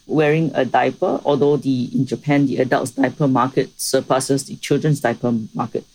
Wearing 0.05 0.51
a 0.53 0.65
diaper, 0.65 1.21
although 1.23 1.57
the 1.57 1.89
in 1.93 2.05
Japan 2.05 2.47
the 2.47 2.57
adults 2.57 2.91
diaper 2.91 3.27
market 3.27 3.69
surpasses 3.79 4.45
the 4.45 4.57
children's 4.57 4.99
diaper 4.99 5.31
market, 5.53 5.85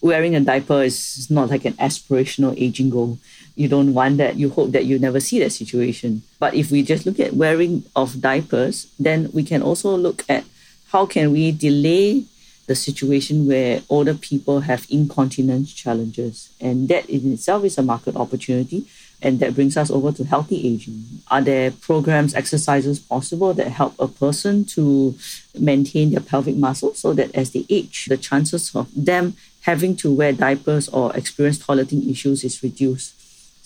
wearing 0.00 0.34
a 0.34 0.40
diaper 0.40 0.82
is 0.82 1.30
not 1.30 1.50
like 1.50 1.64
an 1.64 1.74
aspirational 1.74 2.54
aging 2.56 2.90
goal. 2.90 3.18
You 3.58 3.66
don't 3.66 3.92
want 3.92 4.18
that. 4.18 4.36
You 4.36 4.50
hope 4.50 4.70
that 4.70 4.84
you 4.84 5.00
never 5.00 5.18
see 5.18 5.40
that 5.40 5.50
situation. 5.50 6.22
But 6.38 6.54
if 6.54 6.70
we 6.70 6.84
just 6.84 7.04
look 7.04 7.18
at 7.18 7.34
wearing 7.34 7.82
of 7.96 8.20
diapers, 8.20 8.86
then 9.00 9.30
we 9.34 9.42
can 9.42 9.62
also 9.62 9.96
look 9.96 10.24
at 10.28 10.44
how 10.92 11.06
can 11.06 11.32
we 11.32 11.50
delay 11.50 12.24
the 12.68 12.76
situation 12.76 13.48
where 13.48 13.82
older 13.88 14.14
people 14.14 14.60
have 14.60 14.86
incontinence 14.88 15.72
challenges. 15.72 16.50
And 16.60 16.86
that 16.88 17.10
in 17.10 17.32
itself 17.32 17.64
is 17.64 17.76
a 17.78 17.82
market 17.82 18.14
opportunity. 18.14 18.86
And 19.20 19.40
that 19.40 19.56
brings 19.56 19.76
us 19.76 19.90
over 19.90 20.12
to 20.12 20.22
healthy 20.22 20.64
aging. 20.64 21.02
Are 21.28 21.40
there 21.40 21.72
programs, 21.72 22.34
exercises 22.34 23.00
possible 23.00 23.52
that 23.54 23.72
help 23.72 23.96
a 23.98 24.06
person 24.06 24.64
to 24.76 25.16
maintain 25.58 26.12
their 26.12 26.20
pelvic 26.20 26.54
muscle 26.54 26.94
so 26.94 27.12
that 27.14 27.34
as 27.34 27.50
they 27.50 27.66
age, 27.68 28.06
the 28.06 28.16
chances 28.16 28.72
of 28.76 28.88
them 28.94 29.34
having 29.62 29.96
to 29.96 30.14
wear 30.14 30.32
diapers 30.32 30.88
or 30.90 31.16
experience 31.16 31.58
toileting 31.58 32.08
issues 32.08 32.44
is 32.44 32.62
reduced? 32.62 33.17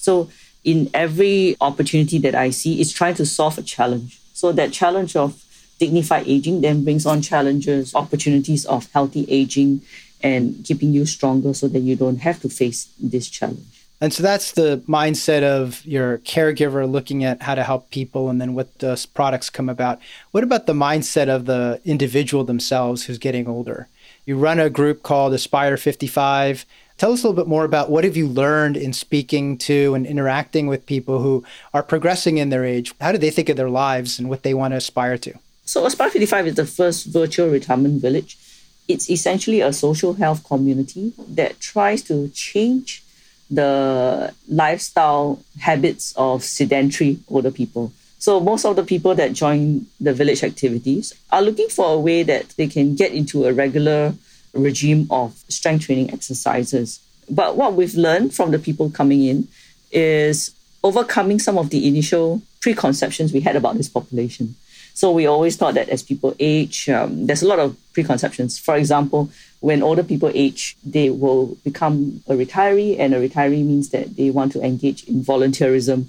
So, 0.03 0.31
in 0.65 0.91
every 0.95 1.57
opportunity 1.61 2.19
that 2.19 2.35
I 2.35 2.51
see, 2.51 2.81
it's 2.81 2.93
trying 2.93 3.15
to 3.17 3.27
solve 3.27 3.59
a 3.59 3.63
challenge. 3.63 4.21
So, 4.35 4.53
that 4.53 4.73
challenge 4.73 5.17
of 5.17 5.43
dignified 5.79 6.29
aging 6.29 6.61
then 6.61 6.85
brings 6.85 7.07
on 7.07 7.23
challenges, 7.23 7.95
opportunities 7.95 8.65
of 8.67 8.91
healthy 8.93 9.25
aging 9.29 9.81
and 10.23 10.65
keeping 10.65 10.93
you 10.93 11.05
stronger 11.07 11.53
so 11.55 11.67
that 11.69 11.81
you 11.81 11.97
don't 11.97 12.19
have 12.19 12.41
to 12.41 12.49
face 12.49 12.89
this 13.01 13.29
challenge. 13.29 13.83
And 14.01 14.13
so 14.13 14.23
that's 14.23 14.53
the 14.53 14.83
mindset 14.89 15.45
of 15.45 15.87
your 15.87 16.19
caregiver 16.19 16.91
looking 16.91 17.23
at 17.23 17.43
how 17.43 17.55
to 17.55 17.63
help 17.63 17.91
people 17.91 18.31
and 18.31 18.41
then 18.41 18.55
what 18.55 18.79
the 18.81 19.07
products 19.15 19.49
come 19.49 19.69
about. 19.69 20.01
What 20.33 20.43
about 20.43 20.67
the 20.67 20.73
mindset 20.73 21.29
of 21.29 21.45
the 21.45 21.81
individual 21.85 22.43
themselves 22.43 23.05
who's 23.05 23.19
getting 23.19 23.47
older? 23.47 23.87
You 24.27 24.37
run 24.37 24.59
a 24.59 24.71
group 24.71 25.05
called 25.05 25.35
Aspire 25.35 25.77
55. 25.77 26.67
Tell 27.03 27.15
us 27.15 27.25
a 27.25 27.27
little 27.27 27.43
bit 27.43 27.49
more 27.49 27.65
about 27.65 27.91
what 27.91 28.05
have 28.05 28.17
you 28.17 28.29
learned 28.29 28.77
in 28.77 28.93
speaking 28.93 29.59
to 29.67 29.93
and 29.97 30.07
interacting 30.07 30.69
with 30.69 30.87
people 30.87 31.21
who 31.21 31.43
are 31.75 31.83
progressing 31.83 32.39
in 32.39 32.51
their 32.51 32.65
age? 32.65 32.95
How 33.01 33.11
do 33.11 33.19
they 33.19 33.31
think 33.31 33.49
of 33.49 33.57
their 33.57 33.69
lives 33.69 34.21
and 34.21 34.29
what 34.29 34.45
they 34.45 34.55
want 34.55 34.71
to 34.71 34.77
aspire 34.77 35.19
to? 35.19 35.35
So 35.65 35.85
Aspire 35.85 36.11
55 36.11 36.47
is 36.47 36.55
the 36.55 36.65
first 36.65 37.07
virtual 37.07 37.49
retirement 37.49 38.01
village. 38.01 38.39
It's 38.87 39.11
essentially 39.11 39.61
a 39.61 39.73
social 39.73 40.13
health 40.13 40.45
community 40.45 41.13
that 41.27 41.59
tries 41.59 42.03
to 42.05 42.29
change 42.29 43.03
the 43.51 44.33
lifestyle 44.49 45.43
habits 45.59 46.15
of 46.17 46.45
sedentary 46.45 47.19
older 47.29 47.51
people. 47.51 47.93
So 48.21 48.39
most 48.39 48.65
of 48.65 48.77
the 48.77 48.85
people 48.85 49.17
that 49.17 49.33
join 49.33 49.89
the 49.99 50.15
village 50.15 50.45
activities 50.45 51.15
are 51.33 51.43
looking 51.43 51.69
for 51.69 51.95
a 51.95 51.99
way 51.99 52.23
that 52.23 52.51
they 52.51 52.69
can 52.69 52.95
get 52.95 53.11
into 53.11 53.47
a 53.47 53.53
regular 53.53 54.15
regime 54.53 55.07
of 55.11 55.43
strength 55.49 55.87
training 55.87 56.13
exercises. 56.13 57.01
But 57.31 57.57
what 57.57 57.75
we've 57.75 57.95
learned 57.95 58.35
from 58.35 58.51
the 58.51 58.59
people 58.59 58.91
coming 58.91 59.25
in 59.25 59.49
is 59.91 60.55
overcoming 60.85 61.39
some 61.39 61.59
of 61.59 61.71
the 61.71 61.87
initial 61.87 62.43
preconceptions 62.61 63.33
we 63.33 63.41
had 63.41 63.57
about 63.57 63.77
this 63.77 63.89
population. 63.89 64.55
So 64.95 65.11
we 65.11 65.27
always 65.27 65.57
thought 65.57 65.75
that 65.75 65.89
as 65.89 66.03
people 66.03 66.37
age, 66.39 66.89
um, 66.89 67.27
there's 67.27 67.43
a 67.43 67.49
lot 67.49 67.59
of 67.59 67.77
preconceptions. 67.95 68.59
For 68.59 68.77
example, 68.77 69.31
when 69.61 69.83
older 69.83 70.03
people 70.03 70.31
age, 70.35 70.77
they 70.85 71.09
will 71.09 71.57
become 71.65 72.23
a 72.29 72.35
retiree, 72.35 72.99
and 72.99 73.15
a 73.15 73.29
retiree 73.29 73.65
means 73.65 73.89
that 73.91 74.17
they 74.17 74.31
want 74.31 74.53
to 74.53 74.61
engage 74.61 75.05
in 75.05 75.23
volunteerism 75.23 76.07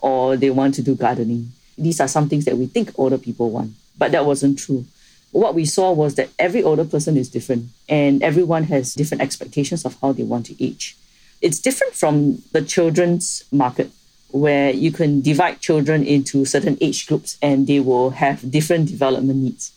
or 0.00 0.36
they 0.36 0.50
want 0.50 0.74
to 0.74 0.82
do 0.82 0.94
gardening. 0.94 1.52
These 1.78 2.00
are 2.00 2.08
some 2.08 2.28
things 2.28 2.44
that 2.44 2.56
we 2.56 2.66
think 2.66 2.90
older 2.98 3.18
people 3.18 3.50
want, 3.50 3.72
but 3.96 4.12
that 4.12 4.26
wasn't 4.26 4.58
true. 4.58 4.84
What 5.32 5.54
we 5.54 5.64
saw 5.64 5.92
was 5.92 6.14
that 6.14 6.30
every 6.38 6.62
older 6.62 6.84
person 6.84 7.16
is 7.16 7.28
different, 7.28 7.68
and 7.88 8.22
everyone 8.22 8.64
has 8.64 8.94
different 8.94 9.22
expectations 9.22 9.84
of 9.84 9.96
how 10.00 10.12
they 10.12 10.22
want 10.22 10.46
to 10.46 10.64
age. 10.64 10.96
It's 11.42 11.58
different 11.58 11.94
from 11.94 12.42
the 12.52 12.62
children's 12.62 13.44
market 13.52 13.90
where 14.30 14.70
you 14.70 14.90
can 14.90 15.20
divide 15.20 15.60
children 15.60 16.04
into 16.04 16.44
certain 16.44 16.76
age 16.80 17.06
groups 17.06 17.38
and 17.40 17.66
they 17.66 17.80
will 17.80 18.10
have 18.10 18.50
different 18.50 18.88
development 18.88 19.38
needs. 19.38 19.72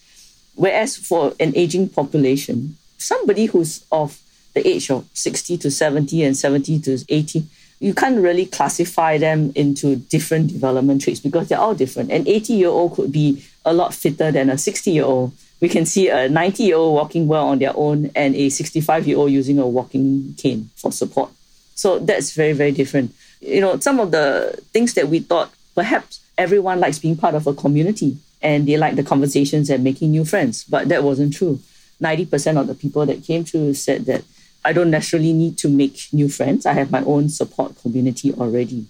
Whereas 0.56 0.98
for 0.98 1.34
an 1.40 1.54
aging 1.56 1.90
population, 1.90 2.78
somebody 2.98 3.46
who's 3.46 3.86
of 3.92 4.20
the 4.54 4.68
age 4.68 4.90
of 4.90 5.06
60 5.14 5.58
to 5.60 5.72
70 5.72 6.24
and 6.24 6.36
70 6.36 6.80
to 6.80 6.98
80, 7.08 7.46
you 7.80 7.94
can't 7.94 8.20
really 8.20 8.46
classify 8.46 9.18
them 9.18 9.52
into 9.56 9.96
different 9.96 10.48
development 10.48 11.02
traits 11.02 11.20
because 11.20 11.48
they're 11.48 11.60
all 11.60 11.76
different. 11.76 12.12
An 12.12 12.28
80 12.28 12.54
year 12.54 12.70
old 12.70 12.96
could 12.96 13.12
be 13.12 13.46
a 13.66 13.74
lot 13.74 13.94
fitter 13.94 14.32
than 14.32 14.50
a 14.50 14.58
60 14.58 14.92
year 14.92 15.06
old. 15.06 15.32
We 15.62 15.70
can 15.70 15.86
see 15.86 16.10
a 16.10 16.30
90 16.30 16.64
year 16.64 16.76
old 16.76 16.96
walking 16.96 17.28
well 17.28 17.48
on 17.48 17.60
their 17.60 17.74
own 17.76 18.12
and 18.16 18.36
a 18.36 18.50
65 18.50 19.08
year 19.08 19.18
old 19.18 19.32
using 19.32 19.60
a 19.60 19.68
walking 19.68 20.36
cane 20.38 20.70
for 20.76 20.92
support. 20.92 21.32
So 21.76 22.00
that's 22.00 22.34
very, 22.34 22.54
very 22.54 22.72
different 22.72 23.14
you 23.42 23.62
know, 23.62 23.80
some 23.80 24.00
of 24.00 24.12
the 24.12 24.60
things 24.72 24.94
that 24.96 25.08
we 25.08 25.20
thought 25.20 25.52
perhaps 25.76 26.20
everyone 26.38 26.80
likes 26.80 27.00
being 27.00 27.18
part 27.18 27.36
of 27.36 27.48
a 27.48 27.54
community 27.54 28.18
and 28.42 28.68
they 28.68 28.78
like 28.78 28.96
the 28.96 29.04
conversations 29.04 29.70
and 29.70 29.84
making 29.84 30.12
new 30.12 30.26
friends, 30.26 30.64
but 30.66 30.88
that 30.90 31.04
wasn't 31.04 31.34
true. 31.34 31.60
90% 32.02 32.60
of 32.60 32.68
the 32.68 32.76
people 32.76 33.06
that 33.06 33.24
came 33.24 33.44
through 33.44 33.74
said 33.74 34.06
that 34.06 34.24
I 34.64 34.74
don't 34.74 34.92
necessarily 34.92 35.34
need 35.34 35.58
to 35.60 35.70
make 35.70 36.08
new 36.12 36.30
friends. 36.30 36.66
I 36.66 36.74
have 36.74 36.92
my 36.92 37.04
own 37.04 37.30
support 37.30 37.80
community 37.82 38.34
already. 38.34 38.86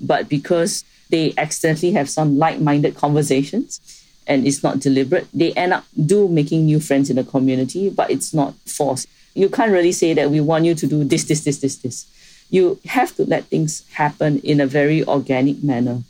But 0.00 0.28
because 0.28 0.84
they 1.08 1.32
accidentally 1.38 1.92
have 1.92 2.10
some 2.10 2.38
like 2.38 2.60
minded 2.60 2.96
conversations 2.96 3.80
and 4.26 4.46
it's 4.46 4.62
not 4.62 4.80
deliberate, 4.80 5.26
they 5.32 5.52
end 5.52 5.72
up 5.72 5.84
do 6.04 6.28
making 6.28 6.66
new 6.66 6.80
friends 6.80 7.08
in 7.08 7.16
the 7.16 7.24
community, 7.24 7.88
but 7.88 8.10
it's 8.10 8.34
not 8.34 8.54
forced. 8.66 9.08
You 9.34 9.48
can't 9.48 9.72
really 9.72 9.92
say 9.92 10.14
that 10.14 10.30
we 10.30 10.40
want 10.40 10.64
you 10.64 10.74
to 10.74 10.86
do 10.86 11.04
this, 11.04 11.24
this, 11.24 11.44
this, 11.44 11.58
this, 11.58 11.76
this 11.76 12.06
you 12.50 12.78
have 12.86 13.14
to 13.16 13.24
let 13.24 13.44
things 13.44 13.84
happen 13.92 14.38
in 14.40 14.60
a 14.60 14.66
very 14.66 15.04
organic 15.04 15.62
manner. 15.62 16.02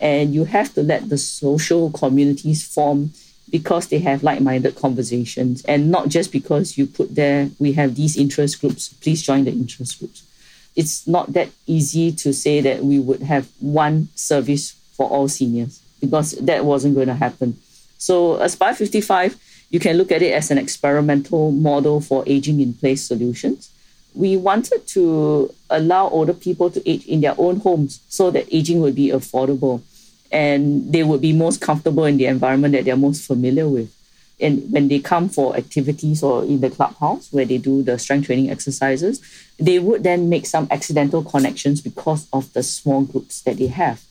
And 0.00 0.34
you 0.34 0.44
have 0.44 0.74
to 0.74 0.82
let 0.82 1.08
the 1.08 1.18
social 1.18 1.90
communities 1.90 2.64
form 2.66 3.12
because 3.52 3.86
they 3.86 4.00
have 4.00 4.24
like 4.24 4.40
minded 4.40 4.74
conversations 4.74 5.64
and 5.66 5.90
not 5.90 6.08
just 6.08 6.32
because 6.32 6.76
you 6.76 6.86
put 6.86 7.14
there, 7.14 7.50
we 7.60 7.74
have 7.74 7.94
these 7.94 8.16
interest 8.16 8.60
groups, 8.60 8.88
please 8.88 9.22
join 9.22 9.44
the 9.44 9.52
interest 9.52 10.00
groups. 10.00 10.24
It's 10.74 11.06
not 11.06 11.34
that 11.34 11.50
easy 11.66 12.10
to 12.12 12.32
say 12.32 12.60
that 12.62 12.82
we 12.82 12.98
would 12.98 13.22
have 13.22 13.46
one 13.60 14.08
service 14.16 14.72
for 14.96 15.08
all 15.08 15.28
seniors 15.28 15.80
because 16.00 16.32
that 16.32 16.64
wasn't 16.64 16.96
going 16.96 17.06
to 17.06 17.14
happen. 17.14 17.58
So, 17.98 18.34
Aspire 18.40 18.74
55, 18.74 19.38
you 19.70 19.78
can 19.78 19.96
look 19.96 20.10
at 20.10 20.22
it 20.22 20.32
as 20.32 20.50
an 20.50 20.58
experimental 20.58 21.52
model 21.52 22.00
for 22.00 22.24
aging 22.26 22.60
in 22.60 22.74
place 22.74 23.02
solutions 23.06 23.70
we 24.14 24.36
wanted 24.36 24.86
to 24.86 25.52
allow 25.70 26.08
older 26.08 26.34
people 26.34 26.70
to 26.70 26.88
age 26.88 27.06
in 27.06 27.20
their 27.20 27.34
own 27.38 27.60
homes 27.60 28.00
so 28.08 28.30
that 28.30 28.46
aging 28.52 28.80
would 28.80 28.94
be 28.94 29.08
affordable 29.08 29.80
and 30.32 30.90
they 30.90 31.02
would 31.02 31.20
be 31.20 31.32
most 31.32 31.60
comfortable 31.60 32.04
in 32.04 32.16
the 32.16 32.26
environment 32.26 32.72
that 32.72 32.84
they're 32.84 32.96
most 32.96 33.26
familiar 33.26 33.68
with. 33.68 33.94
And 34.40 34.72
when 34.72 34.88
they 34.88 34.98
come 34.98 35.28
for 35.28 35.54
activities 35.56 36.22
or 36.22 36.42
in 36.42 36.60
the 36.60 36.70
clubhouse 36.70 37.32
where 37.32 37.44
they 37.44 37.58
do 37.58 37.82
the 37.82 37.98
strength 37.98 38.26
training 38.26 38.50
exercises, 38.50 39.20
they 39.58 39.78
would 39.78 40.02
then 40.02 40.28
make 40.28 40.46
some 40.46 40.66
accidental 40.70 41.22
connections 41.22 41.80
because 41.80 42.26
of 42.32 42.52
the 42.54 42.62
small 42.62 43.02
groups 43.02 43.42
that 43.42 43.58
they 43.58 43.68
have. 43.68 44.02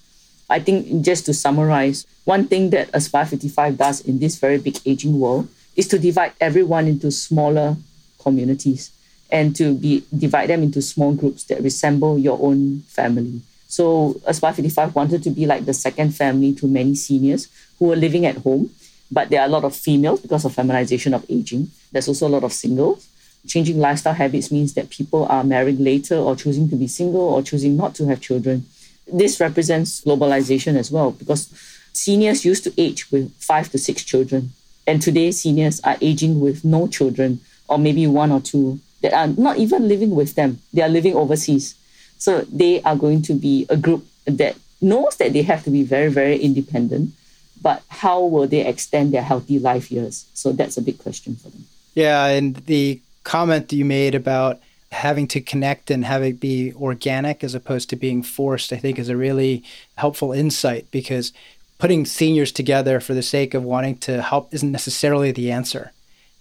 I 0.49 0.59
think 0.59 1.03
just 1.03 1.25
to 1.25 1.33
summarize, 1.33 2.05
one 2.23 2.47
thing 2.47 2.69
that 2.69 2.89
Aspire 2.93 3.25
55 3.25 3.77
does 3.77 4.01
in 4.01 4.19
this 4.19 4.37
very 4.37 4.57
big 4.57 4.77
aging 4.85 5.19
world 5.19 5.49
is 5.75 5.87
to 5.89 5.99
divide 5.99 6.33
everyone 6.39 6.87
into 6.87 7.09
smaller 7.11 7.77
communities 8.19 8.91
and 9.31 9.55
to 9.55 9.73
be 9.73 10.03
divide 10.15 10.49
them 10.49 10.61
into 10.61 10.81
small 10.81 11.13
groups 11.13 11.45
that 11.45 11.61
resemble 11.61 12.19
your 12.19 12.37
own 12.41 12.81
family. 12.81 13.41
So 13.71 14.19
Aspire 14.25 14.51
55 14.51 14.95
wanted 14.95 15.23
to 15.23 15.29
be 15.29 15.45
like 15.45 15.63
the 15.63 15.73
second 15.73 16.13
family 16.13 16.51
to 16.55 16.67
many 16.67 16.93
seniors 16.93 17.47
who 17.79 17.89
are 17.93 17.95
living 17.95 18.25
at 18.25 18.35
home, 18.39 18.69
but 19.09 19.29
there 19.29 19.39
are 19.39 19.45
a 19.45 19.49
lot 19.49 19.63
of 19.63 19.73
females 19.73 20.19
because 20.19 20.43
of 20.43 20.53
feminization 20.53 21.13
of 21.13 21.25
aging. 21.29 21.71
There's 21.89 22.09
also 22.09 22.27
a 22.27 22.35
lot 22.35 22.43
of 22.43 22.51
singles. 22.51 23.07
Changing 23.47 23.79
lifestyle 23.79 24.13
habits 24.13 24.51
means 24.51 24.73
that 24.73 24.89
people 24.89 25.25
are 25.27 25.45
marrying 25.45 25.81
later 25.81 26.17
or 26.17 26.35
choosing 26.35 26.67
to 26.69 26.75
be 26.75 26.87
single 26.87 27.21
or 27.21 27.41
choosing 27.41 27.77
not 27.77 27.95
to 27.95 28.05
have 28.07 28.19
children. 28.19 28.65
This 29.07 29.39
represents 29.39 30.01
globalization 30.01 30.75
as 30.75 30.91
well 30.91 31.11
because 31.11 31.47
seniors 31.93 32.43
used 32.43 32.65
to 32.65 32.73
age 32.77 33.09
with 33.09 33.33
five 33.35 33.71
to 33.71 33.77
six 33.77 34.03
children. 34.03 34.51
And 34.85 35.01
today, 35.01 35.31
seniors 35.31 35.79
are 35.85 35.95
aging 36.01 36.41
with 36.41 36.65
no 36.65 36.89
children 36.89 37.39
or 37.69 37.77
maybe 37.77 38.05
one 38.05 38.33
or 38.33 38.41
two 38.41 38.81
that 39.01 39.13
are 39.13 39.27
not 39.27 39.59
even 39.59 39.87
living 39.87 40.11
with 40.11 40.35
them. 40.35 40.59
They 40.73 40.81
are 40.81 40.89
living 40.89 41.15
overseas. 41.15 41.75
So 42.21 42.41
they 42.41 42.83
are 42.83 42.95
going 42.95 43.23
to 43.23 43.33
be 43.33 43.65
a 43.67 43.75
group 43.75 44.05
that 44.25 44.55
knows 44.79 45.17
that 45.17 45.33
they 45.33 45.41
have 45.41 45.63
to 45.63 45.71
be 45.71 45.81
very, 45.81 46.11
very 46.11 46.37
independent. 46.37 47.15
But 47.59 47.81
how 47.87 48.23
will 48.23 48.45
they 48.45 48.63
extend 48.63 49.11
their 49.11 49.23
healthy 49.23 49.57
life 49.57 49.91
years? 49.91 50.25
So 50.35 50.51
that's 50.51 50.77
a 50.77 50.83
big 50.83 50.99
question 50.99 51.35
for 51.35 51.49
them. 51.49 51.65
Yeah. 51.95 52.27
And 52.27 52.57
the 52.67 53.01
comment 53.23 53.73
you 53.73 53.85
made 53.85 54.13
about 54.13 54.59
having 54.91 55.27
to 55.29 55.41
connect 55.41 55.89
and 55.89 56.05
have 56.05 56.21
it 56.21 56.39
be 56.39 56.73
organic 56.75 57.43
as 57.43 57.55
opposed 57.55 57.89
to 57.89 57.95
being 57.95 58.21
forced, 58.21 58.71
I 58.71 58.77
think 58.77 58.99
is 58.99 59.09
a 59.09 59.17
really 59.17 59.63
helpful 59.95 60.31
insight 60.31 60.85
because 60.91 61.33
putting 61.79 62.05
seniors 62.05 62.51
together 62.51 62.99
for 62.99 63.15
the 63.15 63.23
sake 63.23 63.55
of 63.55 63.63
wanting 63.63 63.97
to 63.97 64.21
help 64.21 64.53
isn't 64.53 64.71
necessarily 64.71 65.31
the 65.31 65.51
answer. 65.51 65.91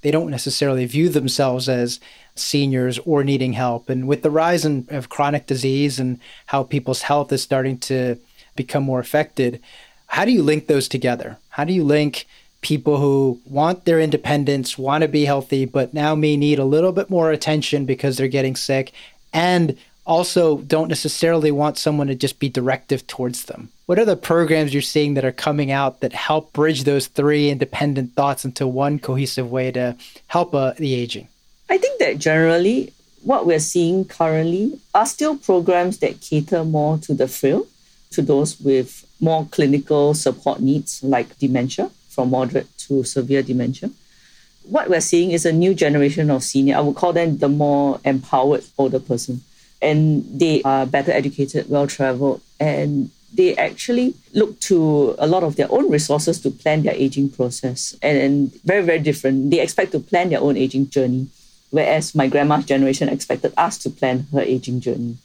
They 0.03 0.11
don't 0.11 0.31
necessarily 0.31 0.87
view 0.87 1.09
themselves 1.09 1.69
as 1.69 2.01
seniors 2.35 2.99
or 3.01 3.23
needing 3.23 3.53
help. 3.55 3.91
And 3.91 4.09
with 4.09 4.23
the 4.23 4.31
rise 4.31 4.65
in, 4.65 4.87
of 4.91 5.09
chronic 5.09 5.47
disease 5.47 5.99
and 5.99 6.19
how 6.47 6.63
people's 6.63 7.03
health 7.03 7.33
is 7.33 7.43
starting 7.43 7.79
to 7.79 8.17
become 8.57 8.83
more 8.83 9.01
affected, 9.01 9.61
how 10.09 10.25
do 10.25 10.33
you 10.33 10.43
link 10.43 10.67
those 10.67 10.89
together? 10.89 11.39
How 11.51 11.65
do 11.65 11.73
you 11.73 11.85
link 11.85 12.27
people 12.63 12.99
who 12.99 13.41
want 13.45 13.85
their 13.85 14.01
independence, 14.01 14.77
want 14.77 15.03
to 15.03 15.09
be 15.09 15.25
healthy, 15.25 15.65
but 15.65 15.95
now 15.95 16.15
may 16.15 16.37
need 16.37 16.59
a 16.59 16.65
little 16.65 16.93
bit 16.93 17.09
more 17.09 17.31
attention 17.31 17.87
because 17.87 18.17
they're 18.17 18.29
getting 18.29 18.57
sick, 18.57 18.93
and 19.33 19.77
also 20.11 20.59
don't 20.59 20.89
necessarily 20.89 21.53
want 21.53 21.79
someone 21.79 22.09
to 22.09 22.17
just 22.17 22.41
be 22.41 22.49
directive 22.49 23.07
towards 23.07 23.45
them. 23.45 23.71
What 23.87 24.01
are 24.01 24.05
the 24.05 24.17
programs 24.17 24.75
you're 24.75 24.83
seeing 24.83 25.15
that 25.15 25.25
are 25.25 25.31
coming 25.31 25.71
out 25.71 26.01
that 26.01 26.13
help 26.13 26.53
bridge 26.53 26.83
those 26.83 27.07
three 27.07 27.49
independent 27.49 28.15
thoughts 28.15 28.45
into 28.45 28.67
one 28.67 28.99
cohesive 28.99 29.49
way 29.49 29.71
to 29.71 29.97
help 30.27 30.53
uh, 30.53 30.73
the 30.77 30.95
aging? 30.95 31.29
I 31.71 31.79
think 31.79 32.01
that 32.01 32.19
generally 32.19 32.93
what 33.23 33.47
we're 33.47 33.61
seeing 33.61 34.05
currently 34.05 34.81
are 34.95 35.07
still 35.07 35.37
programs 35.37 35.99
that 35.99 36.21
cater 36.21 36.65
more 36.65 36.99
to 36.99 37.15
the 37.15 37.29
frail, 37.29 37.69
to 38.11 38.21
those 38.21 38.61
with 38.61 39.07
more 39.21 39.47
clinical 39.53 40.15
support 40.15 40.61
needs 40.61 41.05
like 41.05 41.39
dementia 41.39 41.89
from 42.09 42.31
moderate 42.31 42.67
to 42.79 43.05
severe 43.05 43.45
dementia. 43.45 43.91
What 44.65 44.91
we're 44.91 45.01
seeing 45.01 45.31
is 45.31 45.47
a 45.47 45.53
new 45.53 45.73
generation 45.73 46.31
of 46.31 46.43
senior. 46.43 46.77
I 46.77 46.81
would 46.81 46.97
call 46.97 47.13
them 47.13 47.39
the 47.39 47.49
more 47.49 48.01
empowered 48.05 48.65
older 48.77 48.99
person. 48.99 49.43
And 49.83 50.25
they 50.39 50.63
are 50.63 50.87
better 50.87 51.11
educated, 51.13 51.71
well 51.71 51.87
traveled, 51.87 52.43
and 52.59 53.11
they 53.33 53.57
actually 53.57 54.15
look 54.35 54.61
to 54.61 55.15
a 55.19 55.27
lot 55.27 55.43
of 55.43 55.57
their 55.57 55.71
own 55.71 55.91
resources 55.91 56.41
to 56.41 56.51
plan 56.51 56.83
their 56.83 56.95
aging 56.95 57.31
process. 57.31 57.97
And, 58.03 58.19
and 58.19 58.63
very, 58.63 58.83
very 58.83 58.99
different. 58.99 59.51
They 59.51 59.61
expect 59.61 59.93
to 59.93 60.01
plan 60.01 60.31
their 60.31 60.41
own 60.41 60.57
aging 60.57 60.91
journey, 60.91 61.29
whereas 61.71 62.15
my 62.15 62.29
grandma's 62.29 62.67
generation 62.67 63.09
expected 63.09 63.55
us 63.57 63.79
to 63.79 63.91
plan 63.91 64.27
her 64.33 64.41
aging 64.43 64.81
journey. 64.81 65.17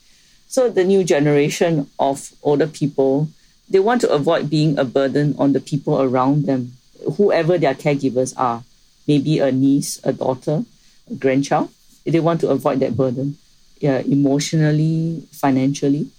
So 0.47 0.69
the 0.69 0.83
new 0.83 1.03
generation 1.03 1.89
of 2.00 2.31
older 2.43 2.67
people, 2.67 3.27
they 3.69 3.79
want 3.79 4.01
to 4.01 4.09
avoid 4.09 4.50
being 4.50 4.77
a 4.77 4.85
burden 4.85 5.35
on 5.38 5.53
the 5.53 5.59
people 5.59 6.01
around 6.01 6.45
them 6.45 6.77
whoever 7.17 7.57
their 7.57 7.75
caregivers 7.75 8.33
are, 8.38 8.63
maybe 9.07 9.39
a 9.39 9.51
niece, 9.51 10.00
a 10.03 10.13
daughter, 10.13 10.63
a 11.09 11.15
grandchild, 11.15 11.69
they 12.05 12.19
want 12.19 12.41
to 12.41 12.50
avoid 12.50 12.79
that 12.79 12.95
burden 12.95 13.38
yeah, 13.79 14.00
emotionally, 14.00 15.24
financially. 15.32 16.10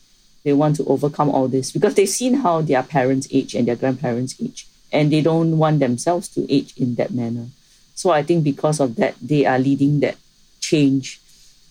They 0.45 0.53
want 0.53 0.77
to 0.77 0.85
overcome 0.85 1.31
all 1.31 1.49
this 1.49 1.73
because 1.73 1.95
they've 1.95 2.09
seen 2.09 2.35
how 2.35 2.63
their 2.63 2.83
parents 2.83 3.27
age 3.33 3.55
and 3.55 3.67
their 3.67 3.77
grandparents 3.77 4.37
age, 4.41 4.67
and 4.93 5.13
they 5.13 5.21
don't 5.21 5.59
want 5.59 5.81
themselves 5.81 6.29
to 6.29 6.53
age 6.53 6.75
in 6.77 6.95
that 6.97 7.13
manner. 7.13 7.47
So 7.95 8.11
I 8.11 8.23
think 8.23 8.45
because 8.45 8.79
of 8.79 8.97
that, 8.97 9.17
they 9.21 9.45
are 9.47 9.59
leading 9.59 10.01
that 10.01 10.17
change 10.61 11.21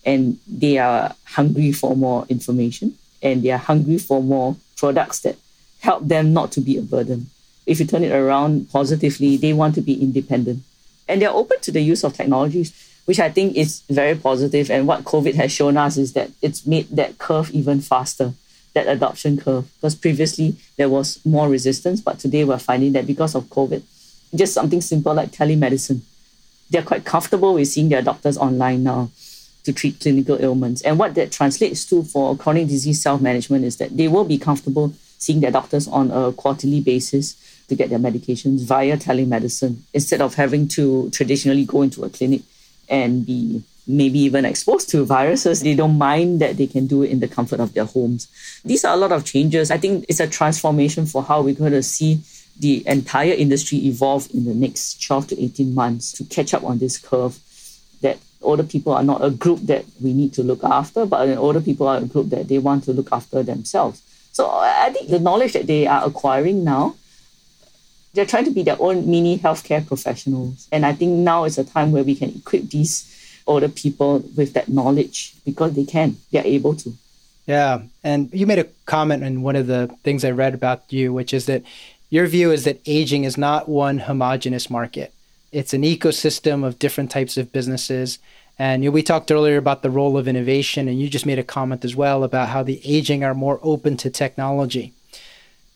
and 0.04 0.38
they 0.46 0.78
are 0.78 1.14
hungry 1.24 1.72
for 1.72 1.96
more 1.96 2.26
information 2.28 2.98
and 3.22 3.42
they 3.42 3.50
are 3.50 3.58
hungry 3.58 3.98
for 3.98 4.22
more 4.22 4.56
products 4.76 5.20
that 5.20 5.36
help 5.80 6.06
them 6.06 6.32
not 6.32 6.52
to 6.52 6.60
be 6.60 6.76
a 6.76 6.82
burden 6.82 7.30
if 7.66 7.80
you 7.80 7.86
turn 7.86 8.04
it 8.04 8.12
around 8.12 8.70
positively, 8.70 9.36
they 9.36 9.52
want 9.52 9.74
to 9.74 9.80
be 9.80 10.00
independent. 10.00 10.62
And 11.08 11.20
they're 11.20 11.30
open 11.30 11.60
to 11.62 11.72
the 11.72 11.80
use 11.80 12.04
of 12.04 12.14
technologies, 12.14 12.72
which 13.06 13.20
I 13.20 13.30
think 13.30 13.56
is 13.56 13.82
very 13.88 14.14
positive. 14.14 14.70
And 14.70 14.86
what 14.86 15.04
COVID 15.04 15.34
has 15.36 15.50
shown 15.50 15.76
us 15.76 15.96
is 15.96 16.12
that 16.12 16.30
it's 16.42 16.66
made 16.66 16.88
that 16.90 17.18
curve 17.18 17.50
even 17.52 17.80
faster, 17.80 18.34
that 18.74 18.86
adoption 18.88 19.38
curve. 19.38 19.70
Because 19.76 19.94
previously 19.94 20.56
there 20.76 20.88
was 20.88 21.24
more 21.24 21.48
resistance, 21.48 22.00
but 22.00 22.18
today 22.18 22.44
we're 22.44 22.58
finding 22.58 22.92
that 22.92 23.06
because 23.06 23.34
of 23.34 23.44
COVID, 23.44 23.82
just 24.34 24.52
something 24.52 24.80
simple 24.80 25.14
like 25.14 25.30
telemedicine, 25.30 26.00
they're 26.68 26.82
quite 26.82 27.04
comfortable 27.04 27.54
with 27.54 27.68
seeing 27.68 27.88
their 27.88 28.02
doctors 28.02 28.36
online 28.36 28.82
now 28.82 29.08
to 29.62 29.72
treat 29.72 30.00
clinical 30.00 30.40
ailments. 30.42 30.82
And 30.82 30.98
what 30.98 31.14
that 31.14 31.30
translates 31.30 31.84
to 31.86 32.02
for 32.02 32.36
chronic 32.36 32.68
disease 32.68 33.00
self 33.00 33.20
management 33.20 33.64
is 33.64 33.76
that 33.76 33.96
they 33.96 34.08
will 34.08 34.24
be 34.24 34.36
comfortable 34.36 34.92
seeing 35.18 35.40
their 35.40 35.52
doctors 35.52 35.86
on 35.88 36.10
a 36.10 36.32
quarterly 36.32 36.80
basis 36.80 37.36
to 37.68 37.74
get 37.74 37.88
their 37.88 37.98
medications 37.98 38.64
via 38.64 38.96
telemedicine 38.96 39.78
instead 39.94 40.20
of 40.20 40.34
having 40.34 40.68
to 40.68 41.08
traditionally 41.10 41.64
go 41.64 41.82
into 41.82 42.04
a 42.04 42.10
clinic 42.10 42.42
and 42.88 43.26
be 43.26 43.62
maybe 43.86 44.18
even 44.18 44.44
exposed 44.44 44.88
to 44.90 45.04
viruses. 45.04 45.60
They 45.60 45.74
don't 45.74 45.96
mind 45.96 46.40
that 46.40 46.56
they 46.56 46.66
can 46.66 46.86
do 46.86 47.02
it 47.02 47.10
in 47.10 47.20
the 47.20 47.28
comfort 47.28 47.60
of 47.60 47.72
their 47.74 47.84
homes. 47.84 48.28
These 48.64 48.84
are 48.84 48.94
a 48.94 48.96
lot 48.96 49.12
of 49.12 49.24
changes. 49.24 49.70
I 49.70 49.78
think 49.78 50.04
it's 50.08 50.20
a 50.20 50.26
transformation 50.26 51.06
for 51.06 51.22
how 51.22 51.42
we're 51.42 51.54
going 51.54 51.72
to 51.72 51.82
see 51.82 52.20
the 52.58 52.86
entire 52.86 53.32
industry 53.32 53.78
evolve 53.86 54.28
in 54.32 54.44
the 54.44 54.54
next 54.54 55.04
12 55.06 55.28
to 55.28 55.42
18 55.42 55.74
months 55.74 56.12
to 56.12 56.24
catch 56.24 56.54
up 56.54 56.64
on 56.64 56.78
this 56.78 56.98
curve 56.98 57.38
that 58.00 58.18
older 58.42 58.62
people 58.62 58.92
are 58.92 59.04
not 59.04 59.22
a 59.24 59.30
group 59.30 59.60
that 59.60 59.84
we 60.00 60.12
need 60.12 60.32
to 60.34 60.42
look 60.42 60.64
after, 60.64 61.06
but 61.06 61.28
older 61.36 61.60
people 61.60 61.86
are 61.86 61.98
a 61.98 62.04
group 62.04 62.30
that 62.30 62.48
they 62.48 62.58
want 62.58 62.84
to 62.84 62.92
look 62.92 63.10
after 63.12 63.42
themselves. 63.42 64.02
So 64.32 64.48
I 64.50 64.90
think 64.92 65.10
the 65.10 65.18
knowledge 65.18 65.52
that 65.52 65.66
they 65.66 65.86
are 65.86 66.04
acquiring 66.04 66.64
now 66.64 66.96
they're 68.16 68.26
trying 68.26 68.46
to 68.46 68.50
be 68.50 68.62
their 68.62 68.80
own 68.80 69.08
mini 69.08 69.38
healthcare 69.38 69.86
professionals. 69.86 70.68
And 70.72 70.84
I 70.84 70.92
think 70.92 71.12
now 71.12 71.44
is 71.44 71.58
a 71.58 71.64
time 71.64 71.92
where 71.92 72.02
we 72.02 72.14
can 72.14 72.30
equip 72.30 72.70
these 72.70 73.12
older 73.46 73.68
people 73.68 74.24
with 74.36 74.54
that 74.54 74.68
knowledge 74.68 75.34
because 75.44 75.74
they 75.74 75.84
can, 75.84 76.16
they're 76.32 76.44
able 76.44 76.74
to. 76.76 76.92
Yeah. 77.46 77.82
And 78.02 78.28
you 78.32 78.46
made 78.46 78.58
a 78.58 78.66
comment 78.86 79.22
in 79.22 79.42
one 79.42 79.54
of 79.54 79.68
the 79.68 79.94
things 80.02 80.24
I 80.24 80.30
read 80.30 80.54
about 80.54 80.92
you, 80.92 81.12
which 81.12 81.32
is 81.32 81.46
that 81.46 81.62
your 82.10 82.26
view 82.26 82.50
is 82.50 82.64
that 82.64 82.80
aging 82.86 83.24
is 83.24 83.36
not 83.36 83.68
one 83.68 83.98
homogenous 83.98 84.68
market. 84.68 85.12
It's 85.52 85.74
an 85.74 85.82
ecosystem 85.82 86.64
of 86.64 86.78
different 86.78 87.10
types 87.10 87.36
of 87.36 87.52
businesses. 87.52 88.18
And 88.58 88.82
you 88.82 88.90
know, 88.90 88.94
we 88.94 89.02
talked 89.02 89.30
earlier 89.30 89.58
about 89.58 89.82
the 89.82 89.90
role 89.90 90.16
of 90.16 90.26
innovation, 90.26 90.88
and 90.88 90.98
you 90.98 91.08
just 91.08 91.26
made 91.26 91.38
a 91.38 91.44
comment 91.44 91.84
as 91.84 91.94
well 91.94 92.24
about 92.24 92.48
how 92.48 92.62
the 92.62 92.80
aging 92.84 93.22
are 93.22 93.34
more 93.34 93.60
open 93.62 93.96
to 93.98 94.10
technology. 94.10 94.92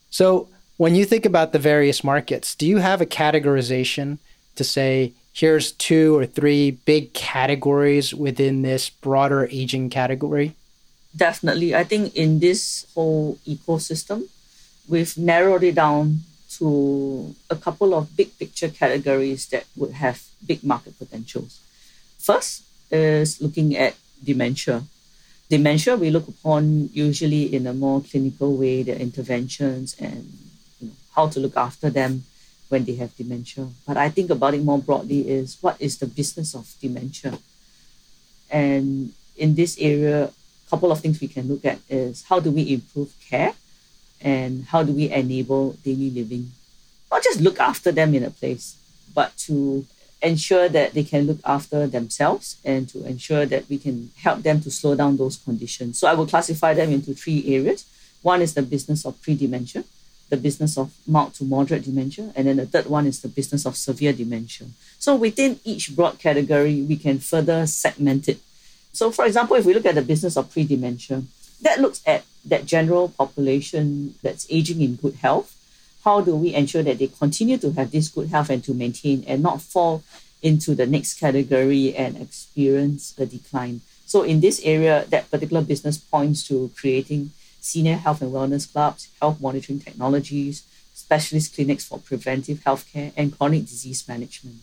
So, 0.09 0.49
when 0.81 0.95
you 0.95 1.05
think 1.05 1.27
about 1.27 1.53
the 1.53 1.59
various 1.59 2.03
markets, 2.03 2.55
do 2.55 2.65
you 2.65 2.79
have 2.79 3.03
a 3.03 3.13
categorization 3.21 4.17
to 4.57 4.65
say, 4.65 5.13
here's 5.31 5.73
two 5.73 6.17
or 6.17 6.25
three 6.25 6.71
big 6.71 7.13
categories 7.13 8.15
within 8.15 8.63
this 8.63 8.89
broader 8.89 9.47
aging 9.53 9.91
category? 9.91 10.57
Definitely. 11.15 11.75
I 11.75 11.85
think 11.85 12.17
in 12.17 12.41
this 12.41 12.87
whole 12.95 13.37
ecosystem, 13.47 14.25
we've 14.89 15.19
narrowed 15.19 15.65
it 15.65 15.75
down 15.75 16.21
to 16.57 17.35
a 17.51 17.57
couple 17.57 17.93
of 17.93 18.17
big 18.17 18.33
picture 18.39 18.71
categories 18.71 19.49
that 19.53 19.67
would 19.77 19.93
have 20.01 20.25
big 20.47 20.65
market 20.65 20.99
potentials. 20.99 21.61
First 22.17 22.65
is 22.91 23.39
looking 23.43 23.77
at 23.77 23.97
dementia. 24.25 24.85
Dementia, 25.51 25.99
we 25.99 26.09
look 26.09 26.27
upon 26.27 26.89
usually 26.95 27.55
in 27.55 27.67
a 27.67 27.75
more 27.75 28.01
clinical 28.01 28.57
way, 28.57 28.83
the 28.83 28.99
interventions 28.99 29.95
and 30.01 30.50
how 31.15 31.29
to 31.29 31.41
look 31.41 31.57
after 31.57 31.91
them 31.91 32.25
when 32.69 32.85
they 32.85 32.95
have 32.95 33.17
dementia. 33.17 33.69
But 33.87 33.97
I 33.97 34.09
think 34.09 34.31
about 34.31 34.55
it 34.55 34.63
more 34.63 34.79
broadly 34.79 35.29
is 35.29 35.59
what 35.61 35.77
is 35.81 35.99
the 35.99 36.07
business 36.07 36.55
of 36.55 36.73
dementia? 36.81 37.39
And 38.51 39.13
in 39.37 39.55
this 39.55 39.77
area, 39.79 40.25
a 40.25 40.71
couple 40.71 40.93
of 40.93 41.01
things 41.01 41.21
we 41.21 41.29
can 41.29 41.49
look 41.49 41.65
at 41.65 41.79
is 41.89 42.25
how 42.29 42.41
do 42.41 42.51
we 42.51 42.73
improve 42.73 43.13
care 43.29 43.55
and 44.21 44.65
how 44.65 44.83
do 44.83 44.93
we 44.93 45.11
enable 45.11 45.73
daily 45.85 46.11
living? 46.11 46.53
Not 47.11 47.23
just 47.23 47.41
look 47.41 47.59
after 47.59 47.91
them 47.91 48.15
in 48.15 48.23
a 48.23 48.31
place, 48.31 48.77
but 49.15 49.37
to 49.49 49.85
ensure 50.23 50.69
that 50.69 50.93
they 50.93 51.03
can 51.03 51.27
look 51.27 51.39
after 51.45 51.87
themselves 51.87 52.57
and 52.65 52.89
to 52.91 53.05
ensure 53.07 53.47
that 53.47 53.69
we 53.69 53.79
can 53.79 54.11
help 54.23 54.43
them 54.43 54.61
to 54.61 54.71
slow 54.71 54.95
down 54.95 55.17
those 55.17 55.37
conditions. 55.39 55.99
So 55.99 56.07
I 56.07 56.15
will 56.15 56.27
classify 56.27 56.75
them 56.75 56.93
into 56.93 57.15
three 57.15 57.43
areas. 57.55 57.85
One 58.23 58.43
is 58.43 58.55
the 58.55 58.63
business 58.63 59.05
of 59.07 59.21
pre 59.23 59.35
dementia, 59.35 59.85
the 60.31 60.37
business 60.37 60.79
of 60.79 60.93
mild 61.07 61.35
to 61.35 61.45
moderate 61.45 61.85
dementia, 61.85 62.33
and 62.35 62.47
then 62.47 62.57
the 62.57 62.67
third 62.67 62.87
one 62.87 63.07
is 63.07 63.21
the 63.21 63.29
business 63.29 63.67
of 63.67 63.77
severe 63.77 64.13
dementia. 64.13 64.69
So 64.99 65.15
within 65.17 65.61
each 65.65 65.95
broad 65.95 66.19
category, 66.19 66.83
we 66.83 66.97
can 66.97 67.19
further 67.19 67.67
segment 67.67 68.29
it. 68.29 68.39
So, 68.93 69.11
for 69.11 69.27
example, 69.27 69.57
if 69.57 69.65
we 69.65 69.75
look 69.75 69.87
at 69.87 69.95
the 69.95 70.03
business 70.03 70.37
of 70.37 70.51
pre 70.51 70.65
dementia, 70.65 71.23
that 71.63 71.81
looks 71.81 72.01
at 72.07 72.25
that 72.45 72.65
general 72.65 73.09
population 73.11 74.15
that's 74.23 74.47
aging 74.51 74.81
in 74.81 74.97
good 74.97 75.17
health. 75.17 75.57
How 76.05 76.23
do 76.23 76.35
we 76.35 76.55
ensure 76.55 76.83
that 76.83 76.99
they 76.99 77.09
continue 77.09 77.59
to 77.59 77.73
have 77.73 77.91
this 77.91 78.09
good 78.09 78.29
health 78.29 78.49
and 78.49 78.65
to 78.65 78.73
maintain 78.73 79.23
and 79.27 79.43
not 79.43 79.61
fall 79.61 80.03
into 80.41 80.75
the 80.75 80.87
next 80.87 81.21
category 81.21 81.95
and 81.95 82.17
experience 82.17 83.15
a 83.19 83.27
decline? 83.27 83.83
So, 84.07 84.23
in 84.23 84.41
this 84.41 84.61
area, 84.65 85.05
that 85.11 85.31
particular 85.31 85.63
business 85.63 85.99
points 85.99 86.47
to 86.49 86.71
creating 86.77 87.31
senior 87.61 87.97
health 87.97 88.23
and 88.23 88.33
wellness 88.33 88.71
clubs, 88.71 89.09
health 89.21 89.41
monitoring 89.41 89.81
technologies, 89.81 90.65
specialist 90.95 91.55
clinics 91.55 91.87
for 91.87 91.99
preventive 91.99 92.59
healthcare, 92.61 93.13
and 93.17 93.37
chronic 93.37 93.63
disease 93.63 94.07
management. 94.09 94.57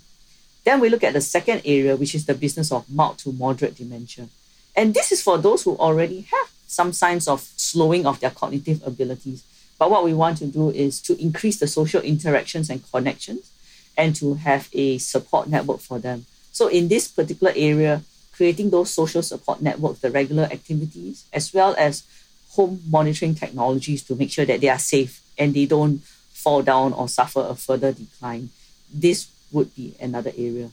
Then 0.63 0.79
we 0.79 0.89
look 0.89 1.03
at 1.03 1.13
the 1.13 1.21
second 1.21 1.62
area, 1.65 1.95
which 1.95 2.13
is 2.13 2.25
the 2.25 2.33
business 2.33 2.71
of 2.71 2.89
mild 2.89 3.19
to 3.19 3.31
moderate 3.31 3.75
dementia. 3.75 4.27
And 4.75 4.93
this 4.93 5.12
is 5.12 5.23
for 5.23 5.38
those 5.38 5.63
who 5.63 5.75
already 5.77 6.21
have 6.21 6.49
some 6.67 6.91
signs 6.93 7.27
of 7.27 7.41
slowing 7.41 8.05
of 8.05 8.19
their 8.19 8.31
cognitive 8.31 8.86
abilities. 8.86 9.43
But 9.79 9.91
what 9.91 10.03
we 10.03 10.13
want 10.13 10.38
to 10.39 10.45
do 10.45 10.69
is 10.69 11.01
to 11.03 11.19
increase 11.21 11.60
the 11.60 11.67
social 11.67 12.01
interactions 12.01 12.69
and 12.69 12.83
connections 12.91 13.49
and 13.97 14.15
to 14.17 14.36
have 14.36 14.69
a 14.73 14.97
support 14.97 15.47
network 15.47 15.79
for 15.79 15.99
them. 15.99 16.25
So, 16.51 16.67
in 16.67 16.88
this 16.88 17.07
particular 17.07 17.53
area, 17.55 18.01
creating 18.33 18.69
those 18.69 18.91
social 18.91 19.21
support 19.21 19.62
networks, 19.62 19.99
the 19.99 20.12
regular 20.12 20.43
activities, 20.43 21.25
as 21.33 21.53
well 21.53 21.75
as 21.77 22.03
home 22.51 22.81
monitoring 22.89 23.36
technologies 23.36 24.03
to 24.03 24.15
make 24.15 24.31
sure 24.31 24.45
that 24.45 24.62
they 24.62 24.69
are 24.69 24.79
safe 24.79 25.21
and 25.38 25.53
they 25.53 25.65
don't 25.65 26.01
fall 26.31 26.62
down 26.62 26.93
or 26.93 27.07
suffer 27.07 27.45
a 27.47 27.55
further 27.55 27.91
decline. 27.91 28.49
This 28.93 29.27
would 29.51 29.75
be 29.75 29.95
another 29.99 30.31
area. 30.38 30.69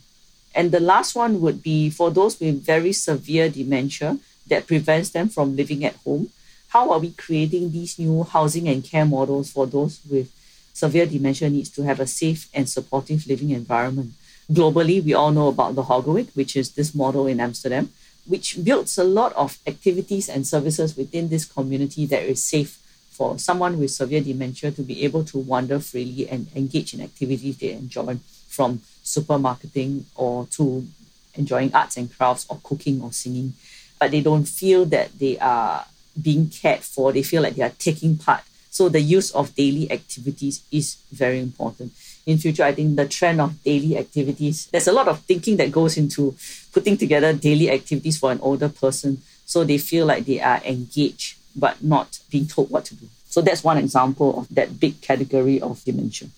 And 0.54 0.70
the 0.70 0.80
last 0.80 1.16
one 1.16 1.40
would 1.40 1.62
be 1.62 1.90
for 1.90 2.10
those 2.10 2.38
with 2.38 2.64
very 2.64 2.92
severe 2.92 3.48
dementia 3.48 4.18
that 4.46 4.66
prevents 4.66 5.10
them 5.10 5.28
from 5.28 5.56
living 5.56 5.84
at 5.84 5.96
home. 5.96 6.30
How 6.68 6.90
are 6.92 6.98
we 6.98 7.10
creating 7.12 7.72
these 7.72 7.98
new 7.98 8.22
housing 8.22 8.68
and 8.68 8.84
care 8.84 9.04
models 9.04 9.50
for 9.50 9.66
those 9.66 10.00
with 10.08 10.30
severe 10.72 11.06
dementia 11.06 11.50
needs 11.50 11.70
to 11.70 11.82
have 11.82 12.00
a 12.00 12.06
safe 12.06 12.48
and 12.54 12.68
supportive 12.68 13.26
living 13.26 13.50
environment? 13.50 14.12
Globally, 14.52 15.02
we 15.02 15.14
all 15.14 15.32
know 15.32 15.48
about 15.48 15.74
the 15.74 15.84
Hogeweyk, 15.84 16.34
which 16.36 16.54
is 16.56 16.72
this 16.72 16.94
model 16.94 17.26
in 17.26 17.40
Amsterdam, 17.40 17.90
which 18.26 18.64
builds 18.64 18.96
a 18.98 19.04
lot 19.04 19.32
of 19.34 19.58
activities 19.66 20.28
and 20.28 20.46
services 20.46 20.96
within 20.96 21.28
this 21.28 21.44
community 21.44 22.06
that 22.06 22.22
is 22.22 22.42
safe 22.42 22.78
for 23.10 23.38
someone 23.38 23.78
with 23.78 23.90
severe 23.90 24.20
dementia 24.20 24.70
to 24.72 24.82
be 24.82 25.04
able 25.04 25.24
to 25.24 25.38
wander 25.38 25.78
freely 25.78 26.28
and 26.28 26.48
engage 26.56 26.94
in 26.94 27.00
activities 27.00 27.58
they 27.58 27.72
enjoy, 27.72 28.18
from 28.48 28.80
supermarketing 29.04 30.02
or 30.16 30.46
to 30.46 30.86
enjoying 31.34 31.72
arts 31.74 31.96
and 31.96 32.14
crafts 32.16 32.46
or 32.48 32.58
cooking 32.62 33.02
or 33.02 33.12
singing. 33.12 33.52
But 33.98 34.10
they 34.10 34.20
don't 34.20 34.46
feel 34.46 34.84
that 34.86 35.18
they 35.18 35.38
are 35.38 35.84
being 36.20 36.48
cared 36.48 36.80
for, 36.80 37.12
they 37.12 37.22
feel 37.22 37.42
like 37.42 37.54
they 37.54 37.62
are 37.62 37.72
taking 37.78 38.16
part. 38.16 38.42
So 38.70 38.88
the 38.88 39.00
use 39.00 39.30
of 39.30 39.54
daily 39.54 39.90
activities 39.90 40.62
is 40.72 40.96
very 41.12 41.38
important 41.38 41.92
in 42.26 42.38
future, 42.38 42.64
I 42.64 42.72
think 42.72 42.96
the 42.96 43.06
trend 43.06 43.40
of 43.40 43.62
daily 43.62 43.98
activities, 43.98 44.66
there's 44.72 44.88
a 44.88 44.92
lot 44.92 45.08
of 45.08 45.20
thinking 45.20 45.56
that 45.58 45.70
goes 45.70 45.96
into 45.96 46.34
putting 46.72 46.96
together 46.96 47.32
daily 47.32 47.70
activities 47.70 48.18
for 48.18 48.32
an 48.32 48.40
older 48.40 48.68
person 48.68 49.22
so 49.46 49.62
they 49.64 49.78
feel 49.78 50.06
like 50.06 50.24
they 50.24 50.40
are 50.40 50.60
engaged 50.64 51.36
but 51.54 51.82
not 51.82 52.18
being 52.30 52.46
told 52.46 52.70
what 52.70 52.84
to 52.86 52.94
do. 52.94 53.06
So 53.28 53.40
that's 53.40 53.62
one 53.62 53.78
example 53.78 54.38
of 54.38 54.48
that 54.54 54.80
big 54.80 55.00
category 55.00 55.60
of 55.60 55.84
dementia. 55.84 56.28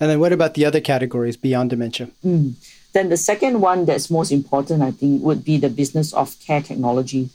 And 0.00 0.10
then 0.10 0.20
what 0.20 0.32
about 0.32 0.54
the 0.54 0.64
other 0.64 0.80
categories 0.80 1.36
beyond 1.36 1.70
dementia? 1.70 2.10
Mm. 2.24 2.54
Then 2.92 3.08
the 3.08 3.16
second 3.16 3.60
one 3.60 3.84
that's 3.84 4.10
most 4.10 4.32
important, 4.32 4.82
I 4.82 4.90
think, 4.90 5.22
would 5.22 5.44
be 5.44 5.58
the 5.58 5.70
business 5.70 6.12
of 6.12 6.38
care 6.40 6.62
technology. 6.62 7.30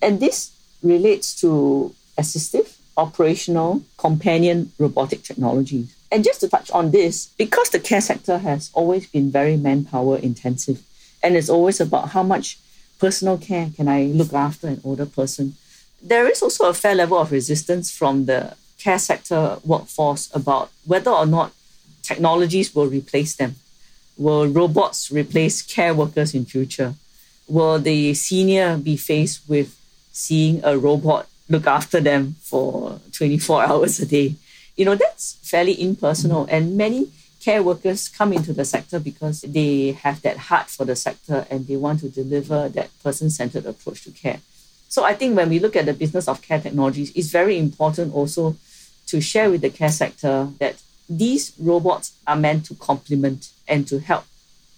And 0.00 0.20
this 0.20 0.52
relates 0.82 1.38
to 1.40 1.94
assistive, 2.18 2.76
operational, 2.96 3.82
companion 3.98 4.72
robotic 4.78 5.22
technologies. 5.22 5.94
And 6.12 6.22
just 6.22 6.40
to 6.40 6.48
touch 6.48 6.70
on 6.72 6.90
this, 6.90 7.28
because 7.38 7.70
the 7.70 7.80
care 7.80 8.02
sector 8.02 8.36
has 8.36 8.70
always 8.74 9.06
been 9.06 9.30
very 9.30 9.56
manpower 9.56 10.18
intensive, 10.18 10.82
and 11.22 11.36
it's 11.36 11.48
always 11.48 11.80
about 11.80 12.10
how 12.10 12.22
much 12.22 12.58
personal 12.98 13.38
care 13.38 13.70
can 13.74 13.88
I 13.88 14.04
look 14.04 14.34
after 14.34 14.68
an 14.68 14.82
older 14.84 15.06
person, 15.06 15.56
there 16.02 16.28
is 16.28 16.42
also 16.42 16.68
a 16.68 16.74
fair 16.74 16.94
level 16.94 17.18
of 17.18 17.32
resistance 17.32 17.90
from 17.90 18.26
the 18.26 18.54
care 18.78 18.98
sector 18.98 19.56
workforce 19.64 20.28
about 20.34 20.70
whether 20.84 21.10
or 21.10 21.24
not 21.24 21.52
technologies 22.02 22.74
will 22.74 22.88
replace 22.88 23.34
them. 23.34 23.56
Will 24.18 24.46
robots 24.46 25.10
replace 25.10 25.62
care 25.62 25.94
workers 25.94 26.34
in 26.34 26.44
future? 26.44 26.94
Will 27.48 27.78
the 27.78 28.12
senior 28.12 28.76
be 28.76 28.98
faced 28.98 29.48
with 29.48 29.74
seeing 30.12 30.60
a 30.62 30.76
robot 30.76 31.26
look 31.48 31.66
after 31.66 32.00
them 32.00 32.36
for 32.42 33.00
24 33.12 33.64
hours 33.68 33.98
a 33.98 34.06
day? 34.06 34.34
You 34.76 34.84
know, 34.84 34.94
that's 34.94 35.38
fairly 35.42 35.80
impersonal. 35.80 36.46
And 36.50 36.76
many 36.76 37.10
care 37.40 37.62
workers 37.62 38.08
come 38.08 38.32
into 38.32 38.52
the 38.52 38.64
sector 38.64 38.98
because 39.00 39.42
they 39.42 39.92
have 39.92 40.22
that 40.22 40.36
heart 40.36 40.68
for 40.68 40.84
the 40.84 40.96
sector 40.96 41.46
and 41.50 41.66
they 41.66 41.76
want 41.76 42.00
to 42.00 42.08
deliver 42.08 42.68
that 42.68 42.90
person 43.02 43.30
centered 43.30 43.66
approach 43.66 44.04
to 44.04 44.10
care. 44.10 44.40
So 44.88 45.04
I 45.04 45.14
think 45.14 45.36
when 45.36 45.48
we 45.48 45.58
look 45.58 45.74
at 45.74 45.86
the 45.86 45.94
business 45.94 46.28
of 46.28 46.42
care 46.42 46.60
technologies, 46.60 47.12
it's 47.16 47.30
very 47.30 47.58
important 47.58 48.14
also 48.14 48.56
to 49.06 49.20
share 49.20 49.50
with 49.50 49.62
the 49.62 49.70
care 49.70 49.90
sector 49.90 50.48
that 50.58 50.76
these 51.08 51.52
robots 51.58 52.12
are 52.26 52.36
meant 52.36 52.66
to 52.66 52.74
complement 52.74 53.50
and 53.66 53.86
to 53.88 53.98
help 53.98 54.24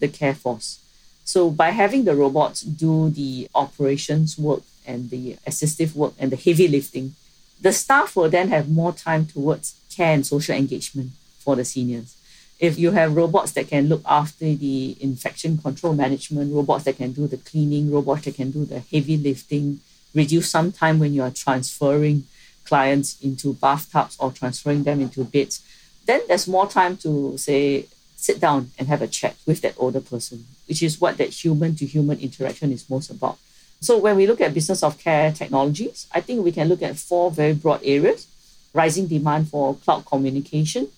the 0.01 0.09
care 0.09 0.35
force. 0.35 0.79
So 1.25 1.51
by 1.51 1.71
having 1.71 2.05
the 2.05 2.15
robots 2.15 2.61
do 2.63 3.11
the 3.11 3.49
operations 3.55 4.39
work 4.39 4.63
and 4.87 5.11
the 5.11 5.37
assistive 5.47 5.95
work 5.95 6.15
and 6.19 6.31
the 6.31 6.37
heavy 6.37 6.69
lifting, 6.69 7.15
the 7.61 7.73
staff 7.73 8.17
will 8.17 8.29
then 8.29 8.49
have 8.49 8.69
more 8.69 8.93
time 8.93 9.27
towards 9.27 9.75
care 9.95 10.13
and 10.13 10.27
social 10.27 10.55
engagement 10.55 11.11
for 11.39 11.57
the 11.57 11.65
seniors. 11.65 12.17
If 12.61 12.79
you 12.79 12.93
have 12.93 13.17
robots 13.17 13.53
that 13.53 13.69
can 13.69 13.89
look 13.89 14.03
after 14.07 14.55
the 14.55 14.97
infection 15.01 15.59
control 15.59 15.95
management, 15.95 16.55
robots 16.55 16.85
that 16.85 16.97
can 16.97 17.13
do 17.13 17.27
the 17.27 17.37
cleaning, 17.37 17.93
robots 17.93 18.25
that 18.25 18.37
can 18.37 18.51
do 18.51 18.65
the 18.65 18.81
heavy 18.81 19.17
lifting, 19.17 19.81
reduce 20.15 20.51
some 20.51 20.73
time 20.73 20.99
when 20.99 21.13
you 21.13 21.23
are 21.23 21.31
transferring 21.31 22.25
clients 22.65 23.21
into 23.21 23.53
bathtubs 23.55 24.17
or 24.19 24.33
transferring 24.33 24.85
them 24.85 25.01
into 25.01 25.25
beds, 25.25 25.61
then 26.07 26.21
there's 26.29 26.49
more 26.49 26.69
time 26.69 26.97
to 26.99 27.37
say, 27.37 27.87
sit 28.17 28.41
down 28.41 28.71
and 28.79 28.89
have 28.89 29.03
a 29.03 29.09
chat 29.09 29.37
with 29.47 29.61
that 29.61 29.75
older 29.77 30.01
person, 30.01 30.47
which 30.67 30.83
is 30.83 31.01
what 31.01 31.19
that 31.19 31.31
human 31.31 31.75
to 31.77 31.85
human 31.85 32.19
interaction 32.21 32.73
is 32.73 32.89
most 32.89 33.11
about. 33.11 33.37
So 33.81 33.99
when 33.99 34.17
we 34.17 34.27
look 34.27 34.41
at 34.41 34.55
business 34.55 34.83
of 34.83 34.99
care 34.99 35.31
technologies, 35.33 36.07
I 36.13 36.21
think 36.21 36.43
we 36.43 36.53
can 36.53 36.69
look 36.69 36.81
at 36.81 36.97
four 36.97 37.31
very 37.31 37.53
broad 37.53 37.81
areas. 37.85 38.27
Rising 38.75 39.07
demand 39.07 39.49
for 39.49 39.77
cloud 39.77 40.05
communication, 40.05 40.89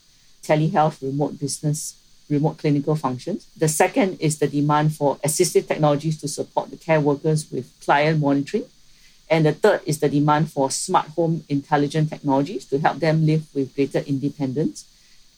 telehealth, 0.42 1.02
remote 1.02 1.38
business, 1.38 1.94
remote 2.30 2.58
clinical 2.58 2.96
functions. 2.96 3.46
The 3.56 3.68
second 3.68 4.18
is 4.18 4.38
the 4.38 4.48
demand 4.48 4.94
for 4.94 5.16
assistive 5.18 5.68
technologies 5.68 6.18
to 6.22 6.28
support 6.28 6.70
the 6.70 6.78
care 6.78 7.00
workers 7.00 7.50
with 7.52 7.70
client 7.84 8.20
monitoring. 8.20 8.64
And 9.28 9.44
the 9.44 9.52
third 9.52 9.82
is 9.84 9.98
the 9.98 10.08
demand 10.08 10.50
for 10.50 10.70
smart 10.70 11.08
home 11.08 11.44
intelligent 11.48 12.08
technologies 12.08 12.64
to 12.66 12.78
help 12.78 12.98
them 12.98 13.26
live 13.26 13.44
with 13.54 13.74
greater 13.74 13.98
independence. 13.98 14.86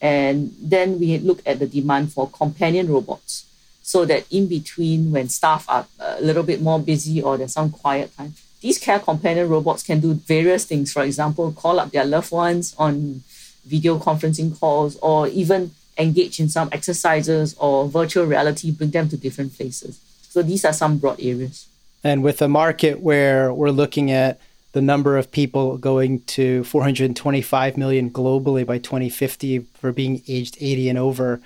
And 0.00 0.54
then 0.60 1.00
we 1.00 1.18
look 1.18 1.42
at 1.44 1.58
the 1.58 1.66
demand 1.66 2.12
for 2.12 2.30
companion 2.30 2.88
robots 2.88 3.46
so 3.82 4.04
that 4.04 4.30
in 4.30 4.46
between 4.46 5.10
when 5.10 5.28
staff 5.28 5.64
are 5.68 5.86
a 5.98 6.20
little 6.20 6.42
bit 6.42 6.60
more 6.60 6.78
busy 6.78 7.22
or 7.22 7.36
there's 7.36 7.54
some 7.54 7.70
quiet 7.70 8.14
time, 8.16 8.34
these 8.60 8.78
care 8.78 8.98
companion 8.98 9.48
robots 9.48 9.82
can 9.82 10.00
do 10.00 10.14
various 10.14 10.64
things. 10.64 10.92
For 10.92 11.02
example, 11.02 11.52
call 11.52 11.78
up 11.78 11.92
their 11.92 12.04
loved 12.04 12.32
ones 12.32 12.74
on 12.78 13.22
video 13.64 13.98
conferencing 13.98 14.58
calls 14.58 14.96
or 14.96 15.28
even 15.28 15.70
engage 15.98 16.40
in 16.40 16.48
some 16.48 16.68
exercises 16.72 17.54
or 17.58 17.88
virtual 17.88 18.24
reality, 18.24 18.70
bring 18.70 18.90
them 18.90 19.08
to 19.08 19.16
different 19.16 19.56
places. 19.56 20.00
So 20.30 20.42
these 20.42 20.64
are 20.64 20.72
some 20.72 20.98
broad 20.98 21.20
areas. 21.20 21.66
And 22.04 22.22
with 22.22 22.40
a 22.40 22.48
market 22.48 23.00
where 23.00 23.52
we're 23.52 23.70
looking 23.70 24.10
at 24.10 24.40
the 24.72 24.82
number 24.82 25.16
of 25.16 25.30
people 25.30 25.76
going 25.78 26.20
to 26.20 26.62
425 26.64 27.76
million 27.76 28.10
globally 28.10 28.64
by 28.64 28.78
2050 28.78 29.60
for 29.74 29.92
being 29.92 30.22
aged 30.28 30.56
80 30.60 30.90
and 30.90 30.98
over, 30.98 31.40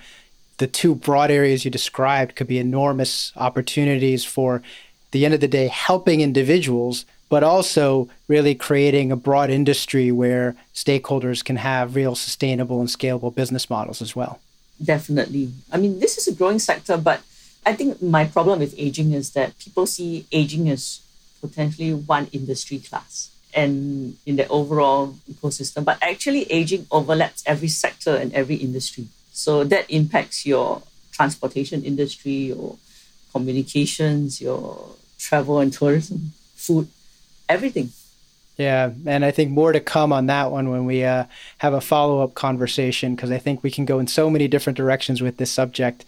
the 0.59 0.66
two 0.66 0.94
broad 0.94 1.31
areas 1.31 1.64
you 1.64 1.70
described 1.70 2.37
could 2.37 2.46
be 2.46 2.59
enormous 2.59 3.33
opportunities 3.37 4.25
for 4.25 4.62
the 5.12 5.25
end 5.25 5.35
of 5.35 5.40
the 5.40 5.48
day 5.48 5.68
helping 5.68 6.20
individuals 6.20 7.05
but 7.29 7.42
also 7.42 8.11
really 8.29 8.55
creating 8.55 9.11
a 9.11 9.16
broad 9.16 9.48
industry 9.48 10.12
where 10.12 10.55
stakeholders 10.75 11.42
can 11.42 11.57
have 11.57 11.96
real 11.96 12.14
sustainable 12.14 12.79
and 12.81 12.90
scalable 12.90 13.35
business 13.35 13.70
models 13.70 14.03
as 14.03 14.14
well. 14.14 14.38
Definitely. 14.85 15.51
I 15.72 15.79
mean, 15.79 15.98
this 16.01 16.18
is 16.18 16.29
a 16.29 16.35
growing 16.35 16.59
sector, 16.59 16.98
but 16.98 17.22
I 17.64 17.72
think 17.72 18.03
my 18.03 18.27
problem 18.27 18.59
with 18.59 18.75
aging 18.77 19.12
is 19.12 19.31
that 19.33 19.59
people 19.59 19.87
see 19.87 20.27
aging 20.31 20.68
as 20.68 21.01
potentially 21.40 21.94
one 21.94 22.29
industry 22.33 22.79
class. 22.81 23.31
and 23.55 24.16
in 24.25 24.37
the 24.37 24.48
overall 24.48 25.14
ecosystem. 25.31 25.85
But 25.85 25.98
actually, 26.03 26.51
aging 26.51 26.87
overlaps 26.90 27.42
every 27.46 27.68
sector 27.68 28.16
and 28.16 28.33
every 28.33 28.57
industry. 28.57 29.09
So 29.33 29.64
that 29.64 29.90
impacts 29.90 30.46
your 30.46 30.83
transportation 31.12 31.85
industry, 31.85 32.53
your 32.53 32.77
communications, 33.33 34.40
your 34.40 34.96
travel 35.22 35.61
and 35.61 35.72
tourism, 35.72 36.32
food, 36.56 36.88
everything. 37.48 37.90
Yeah, 38.56 38.90
and 39.06 39.24
I 39.24 39.30
think 39.30 39.50
more 39.50 39.72
to 39.72 39.80
come 39.80 40.12
on 40.12 40.26
that 40.26 40.50
one 40.50 40.68
when 40.68 40.85
we 40.85 41.04
uh, 41.04 41.24
have 41.58 41.72
a 41.72 41.80
follow 41.80 42.20
up 42.20 42.35
conversation 42.35 43.14
because 43.14 43.30
I 43.30 43.38
think 43.38 43.62
we 43.62 43.70
can 43.70 43.85
go 43.85 43.98
in 43.98 44.06
so 44.06 44.28
many 44.28 44.46
different 44.46 44.76
directions 44.76 45.22
with 45.22 45.38
this 45.38 45.50
subject. 45.50 46.04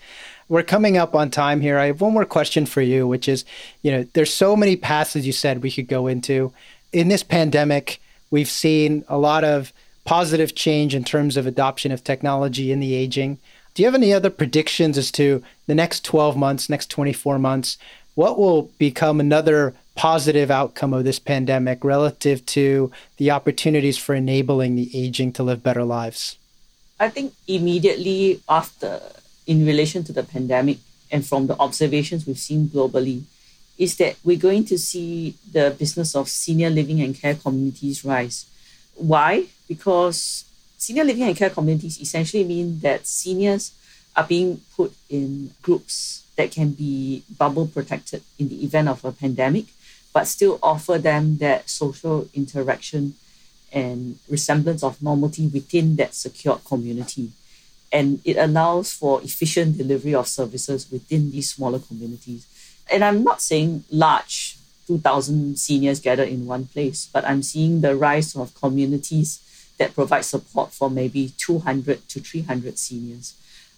We're 0.48 0.62
coming 0.62 0.98
up 0.98 1.14
on 1.14 1.30
time 1.30 1.62
here. 1.62 1.78
I 1.78 1.86
have 1.86 2.02
one 2.02 2.12
more 2.12 2.26
question 2.26 2.66
for 2.66 2.82
you, 2.82 3.08
which 3.08 3.28
is, 3.28 3.46
you 3.82 3.90
know, 3.90 4.06
there's 4.12 4.32
so 4.32 4.56
many 4.56 4.76
paths 4.76 5.16
as 5.16 5.26
you 5.26 5.32
said 5.32 5.62
we 5.62 5.70
could 5.70 5.88
go 5.88 6.06
into. 6.06 6.52
In 6.92 7.08
this 7.08 7.22
pandemic, 7.22 8.00
we've 8.30 8.50
seen 8.50 9.04
a 9.08 9.16
lot 9.16 9.42
of 9.42 9.72
positive 10.04 10.54
change 10.54 10.94
in 10.94 11.02
terms 11.02 11.38
of 11.38 11.46
adoption 11.46 11.92
of 11.92 12.04
technology 12.04 12.70
in 12.70 12.80
the 12.80 12.94
aging. 12.94 13.38
Do 13.72 13.82
you 13.82 13.86
have 13.86 13.94
any 13.94 14.12
other 14.12 14.30
predictions 14.30 14.98
as 14.98 15.10
to 15.12 15.42
the 15.66 15.74
next 15.74 16.04
12 16.04 16.36
months, 16.36 16.68
next 16.68 16.90
24 16.90 17.38
months? 17.38 17.78
What 18.14 18.38
will 18.38 18.70
become 18.78 19.18
another 19.18 19.74
positive 19.96 20.50
outcome 20.50 20.92
of 20.92 21.04
this 21.04 21.18
pandemic 21.18 21.84
relative 21.84 22.44
to 22.46 22.90
the 23.16 23.30
opportunities 23.30 23.98
for 23.98 24.14
enabling 24.14 24.76
the 24.76 24.90
aging 24.94 25.32
to 25.32 25.42
live 25.42 25.62
better 25.62 25.84
lives? 25.84 26.38
I 26.98 27.08
think 27.08 27.34
immediately 27.48 28.40
after, 28.48 29.00
in 29.46 29.66
relation 29.66 30.04
to 30.04 30.12
the 30.12 30.22
pandemic 30.22 30.78
and 31.10 31.26
from 31.26 31.48
the 31.48 31.58
observations 31.58 32.26
we've 32.26 32.38
seen 32.38 32.68
globally, 32.68 33.22
is 33.76 33.96
that 33.96 34.16
we're 34.22 34.38
going 34.38 34.64
to 34.66 34.78
see 34.78 35.34
the 35.50 35.74
business 35.76 36.14
of 36.14 36.28
senior 36.28 36.70
living 36.70 37.00
and 37.00 37.14
care 37.14 37.34
communities 37.34 38.04
rise. 38.04 38.46
Why? 38.94 39.46
Because 39.66 40.44
senior 40.78 41.02
living 41.02 41.24
and 41.24 41.36
care 41.36 41.50
communities 41.50 42.00
essentially 42.00 42.44
mean 42.44 42.78
that 42.80 43.06
seniors 43.08 43.72
are 44.14 44.24
being 44.24 44.60
put 44.76 44.94
in 45.10 45.50
groups 45.62 46.23
that 46.36 46.50
can 46.50 46.70
be 46.70 47.22
bubble 47.38 47.66
protected 47.66 48.22
in 48.38 48.48
the 48.48 48.64
event 48.64 48.88
of 48.88 49.04
a 49.04 49.12
pandemic, 49.12 49.66
but 50.12 50.26
still 50.26 50.58
offer 50.62 50.98
them 50.98 51.38
that 51.38 51.68
social 51.68 52.28
interaction 52.34 53.14
and 53.72 54.18
resemblance 54.28 54.82
of 54.82 55.02
normality 55.02 55.48
within 55.48 55.96
that 55.96 56.14
secured 56.14 56.64
community. 56.64 57.30
And 57.92 58.20
it 58.24 58.36
allows 58.36 58.92
for 58.92 59.22
efficient 59.22 59.78
delivery 59.78 60.14
of 60.14 60.28
services 60.28 60.90
within 60.90 61.30
these 61.30 61.50
smaller 61.50 61.78
communities. 61.78 62.46
And 62.90 63.04
I'm 63.04 63.22
not 63.24 63.40
saying 63.40 63.84
large 63.90 64.56
2,000 64.86 65.58
seniors 65.58 66.00
gather 66.00 66.22
in 66.22 66.46
one 66.46 66.66
place, 66.66 67.08
but 67.12 67.24
I'm 67.24 67.42
seeing 67.42 67.80
the 67.80 67.96
rise 67.96 68.36
of 68.36 68.54
communities 68.54 69.40
that 69.78 69.94
provide 69.94 70.24
support 70.24 70.72
for 70.72 70.90
maybe 70.90 71.32
200 71.36 72.08
to 72.08 72.20
300 72.20 72.78
seniors. 72.78 73.34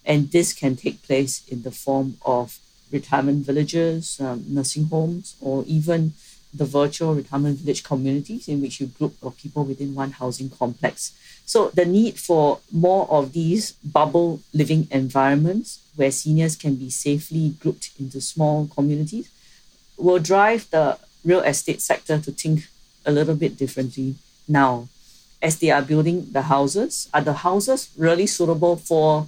And 0.07 0.31
this 0.31 0.53
can 0.53 0.77
take 0.77 1.03
place 1.03 1.43
in 1.49 1.63
the 1.63 1.71
form 1.71 2.17
of 2.25 2.57
retirement 2.91 3.45
villages, 3.45 4.19
um, 4.21 4.45
nursing 4.47 4.85
homes, 4.85 5.35
or 5.41 5.65
even 5.67 6.13
the 6.53 6.65
virtual 6.65 7.13
retirement 7.13 7.59
village 7.59 7.83
communities 7.83 8.47
in 8.47 8.61
which 8.61 8.79
you 8.79 8.87
group 8.87 9.15
of 9.21 9.37
people 9.37 9.65
within 9.65 9.93
one 9.93 10.11
housing 10.11 10.49
complex. 10.49 11.11
So 11.45 11.69
the 11.73 11.85
need 11.85 12.17
for 12.17 12.59
more 12.71 13.05
of 13.11 13.33
these 13.33 13.73
bubble 13.83 14.39
living 14.53 14.87
environments 14.89 15.79
where 15.97 16.11
seniors 16.11 16.55
can 16.55 16.75
be 16.75 16.89
safely 16.89 17.55
grouped 17.59 17.91
into 17.99 18.21
small 18.21 18.67
communities 18.67 19.29
will 19.97 20.19
drive 20.19 20.69
the 20.69 20.97
real 21.25 21.41
estate 21.41 21.81
sector 21.81 22.17
to 22.19 22.31
think 22.31 22.67
a 23.05 23.11
little 23.11 23.35
bit 23.35 23.57
differently 23.57 24.15
now 24.47 24.87
as 25.41 25.59
they 25.59 25.69
are 25.69 25.81
building 25.81 26.27
the 26.31 26.43
houses. 26.43 27.09
Are 27.13 27.21
the 27.21 27.33
houses 27.33 27.89
really 27.97 28.27
suitable 28.27 28.77
for 28.77 29.27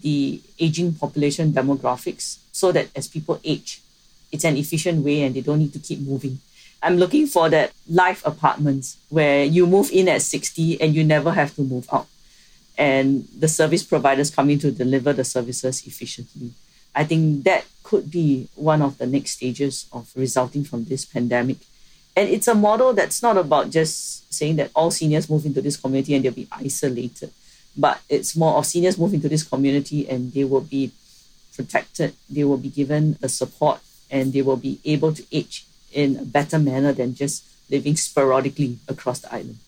the 0.00 0.40
aging 0.58 0.94
population 0.94 1.52
demographics 1.52 2.38
so 2.52 2.72
that 2.72 2.88
as 2.94 3.08
people 3.08 3.40
age, 3.44 3.80
it's 4.32 4.44
an 4.44 4.56
efficient 4.56 5.04
way 5.04 5.22
and 5.22 5.34
they 5.34 5.40
don't 5.40 5.58
need 5.58 5.72
to 5.72 5.78
keep 5.78 6.00
moving? 6.00 6.38
I'm 6.82 6.96
looking 6.96 7.26
for 7.26 7.48
that 7.48 7.72
life 7.88 8.24
apartments 8.26 8.96
where 9.08 9.44
you 9.44 9.66
move 9.66 9.90
in 9.90 10.08
at 10.08 10.22
60 10.22 10.80
and 10.80 10.94
you 10.94 11.02
never 11.02 11.32
have 11.32 11.54
to 11.56 11.62
move 11.62 11.88
out. 11.92 12.06
And 12.76 13.26
the 13.38 13.48
service 13.48 13.82
providers 13.82 14.30
come 14.30 14.50
in 14.50 14.58
to 14.58 14.70
deliver 14.70 15.12
the 15.12 15.24
services 15.24 15.86
efficiently. 15.86 16.50
I 16.94 17.04
think 17.04 17.44
that 17.44 17.64
could 17.82 18.10
be 18.10 18.48
one 18.54 18.82
of 18.82 18.98
the 18.98 19.06
next 19.06 19.32
stages 19.32 19.86
of 19.92 20.10
resulting 20.14 20.64
from 20.64 20.84
this 20.84 21.04
pandemic 21.04 21.58
and 22.16 22.28
it's 22.28 22.48
a 22.48 22.54
model 22.54 22.92
that's 22.92 23.22
not 23.22 23.36
about 23.36 23.70
just 23.70 24.32
saying 24.32 24.56
that 24.56 24.70
all 24.74 24.90
seniors 24.90 25.28
move 25.28 25.46
into 25.46 25.60
this 25.60 25.76
community 25.76 26.14
and 26.14 26.24
they'll 26.24 26.32
be 26.32 26.48
isolated, 26.52 27.32
but 27.76 28.00
it's 28.08 28.36
more 28.36 28.54
of 28.54 28.66
seniors 28.66 28.98
move 28.98 29.14
into 29.14 29.28
this 29.28 29.42
community 29.42 30.08
and 30.08 30.32
they 30.32 30.44
will 30.44 30.60
be 30.60 30.92
protected, 31.54 32.14
they 32.28 32.44
will 32.44 32.56
be 32.56 32.68
given 32.68 33.16
the 33.20 33.28
support, 33.28 33.80
and 34.10 34.32
they 34.32 34.42
will 34.42 34.56
be 34.56 34.80
able 34.84 35.12
to 35.12 35.24
age 35.32 35.64
in 35.92 36.16
a 36.16 36.24
better 36.24 36.58
manner 36.58 36.92
than 36.92 37.14
just 37.14 37.44
living 37.70 37.96
sporadically 37.96 38.78
across 38.88 39.20
the 39.20 39.32
island. 39.32 39.58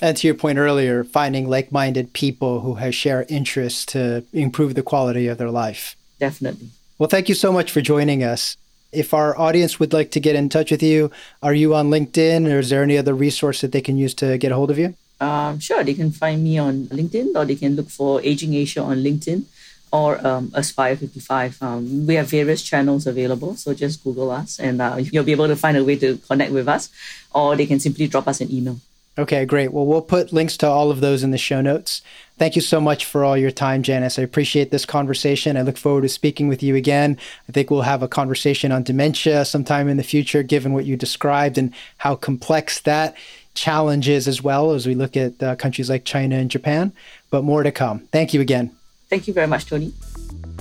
And 0.00 0.16
to 0.18 0.26
your 0.26 0.34
point 0.34 0.58
earlier, 0.58 1.04
finding 1.04 1.48
like 1.48 1.72
minded 1.72 2.12
people 2.12 2.60
who 2.60 2.74
have 2.74 2.94
share 2.94 3.24
interests 3.28 3.86
to 3.86 4.24
improve 4.32 4.74
the 4.74 4.82
quality 4.82 5.26
of 5.26 5.38
their 5.38 5.50
life. 5.50 5.96
Definitely. 6.18 6.68
Well, 6.98 7.08
thank 7.08 7.28
you 7.28 7.34
so 7.34 7.52
much 7.52 7.70
for 7.70 7.80
joining 7.80 8.22
us 8.22 8.56
if 8.92 9.12
our 9.12 9.38
audience 9.38 9.78
would 9.78 9.92
like 9.92 10.10
to 10.12 10.20
get 10.20 10.36
in 10.36 10.48
touch 10.48 10.70
with 10.70 10.82
you, 10.82 11.10
are 11.42 11.54
you 11.54 11.74
on 11.74 11.90
LinkedIn 11.90 12.50
or 12.50 12.60
is 12.60 12.70
there 12.70 12.82
any 12.82 12.96
other 12.96 13.14
resource 13.14 13.60
that 13.60 13.72
they 13.72 13.80
can 13.80 13.96
use 13.96 14.14
to 14.14 14.38
get 14.38 14.52
a 14.52 14.54
hold 14.54 14.70
of 14.70 14.78
you? 14.78 14.94
Um, 15.20 15.58
sure, 15.58 15.82
they 15.82 15.94
can 15.94 16.10
find 16.10 16.44
me 16.44 16.58
on 16.58 16.86
LinkedIn 16.86 17.34
or 17.34 17.44
they 17.44 17.56
can 17.56 17.76
look 17.76 17.88
for 17.88 18.20
Aging 18.22 18.54
Asia 18.54 18.82
on 18.82 18.98
LinkedIn 18.98 19.44
or 19.92 20.24
um, 20.26 20.50
Aspire 20.54 20.96
55. 20.96 21.62
Um, 21.62 22.06
we 22.06 22.14
have 22.16 22.28
various 22.28 22.62
channels 22.62 23.06
available, 23.06 23.54
so 23.56 23.72
just 23.72 24.04
Google 24.04 24.30
us 24.30 24.58
and 24.58 24.82
uh, 24.82 24.96
you'll 24.98 25.24
be 25.24 25.32
able 25.32 25.48
to 25.48 25.56
find 25.56 25.76
a 25.76 25.84
way 25.84 25.96
to 25.96 26.18
connect 26.28 26.52
with 26.52 26.68
us 26.68 26.90
or 27.34 27.56
they 27.56 27.66
can 27.66 27.80
simply 27.80 28.06
drop 28.06 28.28
us 28.28 28.40
an 28.40 28.52
email. 28.52 28.78
Okay, 29.18 29.46
great. 29.46 29.72
Well, 29.72 29.86
we'll 29.86 30.02
put 30.02 30.30
links 30.30 30.58
to 30.58 30.66
all 30.66 30.90
of 30.90 31.00
those 31.00 31.22
in 31.22 31.30
the 31.30 31.38
show 31.38 31.62
notes. 31.62 32.02
Thank 32.38 32.54
you 32.54 32.60
so 32.60 32.82
much 32.82 33.06
for 33.06 33.24
all 33.24 33.38
your 33.38 33.50
time, 33.50 33.82
Janice. 33.82 34.18
I 34.18 34.22
appreciate 34.22 34.70
this 34.70 34.84
conversation. 34.84 35.56
I 35.56 35.62
look 35.62 35.78
forward 35.78 36.02
to 36.02 36.10
speaking 36.10 36.48
with 36.48 36.62
you 36.62 36.76
again. 36.76 37.16
I 37.48 37.52
think 37.52 37.70
we'll 37.70 37.80
have 37.82 38.02
a 38.02 38.08
conversation 38.08 38.72
on 38.72 38.82
dementia 38.82 39.46
sometime 39.46 39.88
in 39.88 39.96
the 39.96 40.02
future, 40.02 40.42
given 40.42 40.74
what 40.74 40.84
you 40.84 40.98
described 40.98 41.56
and 41.56 41.72
how 41.96 42.14
complex 42.14 42.78
that 42.80 43.16
challenge 43.56 44.08
is 44.08 44.28
as 44.28 44.42
well 44.42 44.72
as 44.72 44.86
we 44.86 44.94
look 44.94 45.16
at 45.16 45.42
uh, 45.42 45.56
countries 45.56 45.90
like 45.90 46.04
China 46.04 46.36
and 46.36 46.50
Japan. 46.50 46.92
But 47.30 47.42
more 47.42 47.62
to 47.62 47.72
come. 47.72 48.00
Thank 48.12 48.32
you 48.32 48.40
again. 48.40 48.70
Thank 49.08 49.26
you 49.26 49.34
very 49.34 49.46
much, 49.46 49.66
Tony. 49.66 49.92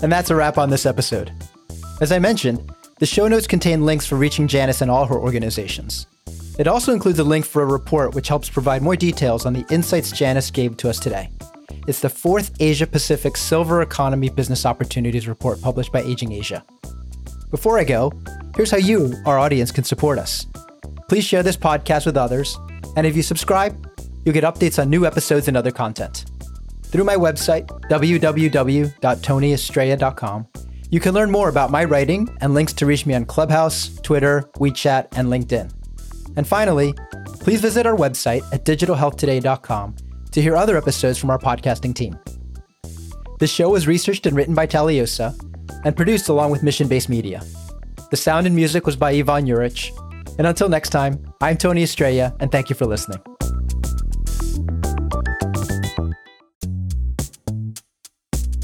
And 0.02 0.12
that's 0.12 0.30
a 0.30 0.36
wrap 0.36 0.58
on 0.58 0.70
this 0.70 0.86
episode. 0.86 1.32
As 2.02 2.12
I 2.12 2.20
mentioned, 2.20 2.72
the 3.00 3.06
show 3.06 3.28
notes 3.28 3.48
contain 3.48 3.86
links 3.86 4.06
for 4.06 4.16
reaching 4.16 4.48
Janice 4.48 4.82
and 4.82 4.90
all 4.90 5.06
her 5.06 5.16
organizations. 5.16 6.08
It 6.58 6.68
also 6.68 6.94
includes 6.94 7.20
a 7.20 7.24
link 7.24 7.46
for 7.46 7.62
a 7.62 7.66
report 7.66 8.16
which 8.16 8.30
helps 8.30 8.50
provide 8.50 8.82
more 8.82 8.96
details 8.96 9.46
on 9.46 9.54
the 9.54 9.66
insights 9.70 10.12
Janice 10.12 10.50
gave 10.50 10.78
to 10.78 10.90
us 10.90 11.00
today. 11.00 11.30
It's 11.88 12.00
the 12.00 12.10
fourth 12.10 12.52
Asia 12.60 12.88
Pacific 12.88 13.36
Silver 13.36 13.82
Economy 13.82 14.30
Business 14.30 14.66
Opportunities 14.66 15.28
Report 15.28 15.62
published 15.62 15.92
by 15.92 16.02
Aging 16.02 16.32
Asia. 16.32 16.64
Before 17.52 17.78
I 17.78 17.84
go, 17.84 18.12
here's 18.56 18.72
how 18.72 18.78
you, 18.78 19.14
our 19.26 19.38
audience, 19.38 19.72
can 19.72 19.84
support 19.84 20.18
us. 20.18 20.48
Please 21.08 21.24
share 21.24 21.44
this 21.44 21.58
podcast 21.58 22.06
with 22.06 22.18
others, 22.18 22.58
and 22.96 23.06
if 23.06 23.16
you 23.16 23.24
subscribe, 23.24 23.90
you'll 24.24 24.34
get 24.34 24.44
updates 24.44 24.82
on 24.82 24.90
new 24.90 25.06
episodes 25.06 25.48
and 25.48 25.56
other 25.56 25.72
content. 25.72 26.26
Through 26.84 27.04
my 27.04 27.16
website, 27.16 27.68
www.tonyestrella.com, 27.90 30.48
you 30.90 31.00
can 31.00 31.14
learn 31.14 31.32
more 31.32 31.50
about 31.50 31.72
my 31.72 31.84
writing 31.84 32.30
and 32.42 32.54
links 32.54 32.74
to 32.74 32.86
reach 32.86 33.06
me 33.06 33.14
on 33.14 33.26
Clubhouse, 33.26 33.96
Twitter, 34.02 34.50
WeChat, 34.58 35.18
and 35.18 35.28
LinkedIn. 35.28 35.72
And 36.38 36.48
finally, 36.48 36.94
please 37.40 37.62
visit 37.62 37.86
our 37.86 37.96
website 37.96 38.42
at 38.54 38.66
digitalhealthtoday.com 38.66 39.96
to 40.32 40.42
hear 40.42 40.56
other 40.56 40.78
episodes 40.78 41.18
from 41.18 41.30
our 41.30 41.40
podcasting 41.40 41.96
team. 41.96 42.18
This 43.40 43.52
show 43.52 43.70
was 43.70 43.88
researched 43.88 44.26
and 44.26 44.36
written 44.36 44.56
by 44.56 44.68
Taliosa 44.68 45.34
and 45.84 45.96
produced 45.96 46.30
along 46.30 46.52
with 46.52 46.64
Mission 46.64 46.88
Based 46.88 47.10
Media. 47.10 47.44
The 48.12 48.18
sound 48.18 48.48
and 48.48 48.56
music 48.56 48.86
was 48.86 48.96
by 48.96 49.12
Ivan 49.12 49.46
Juric. 49.46 49.92
And 50.38 50.48
until 50.48 50.70
next 50.70 50.90
time, 50.90 51.34
I'm 51.42 51.58
Tony 51.58 51.84
Estrella, 51.84 52.36
and 52.40 52.52
thank 52.52 52.70
you 52.70 52.76
for 52.76 52.86
listening. 52.86 53.20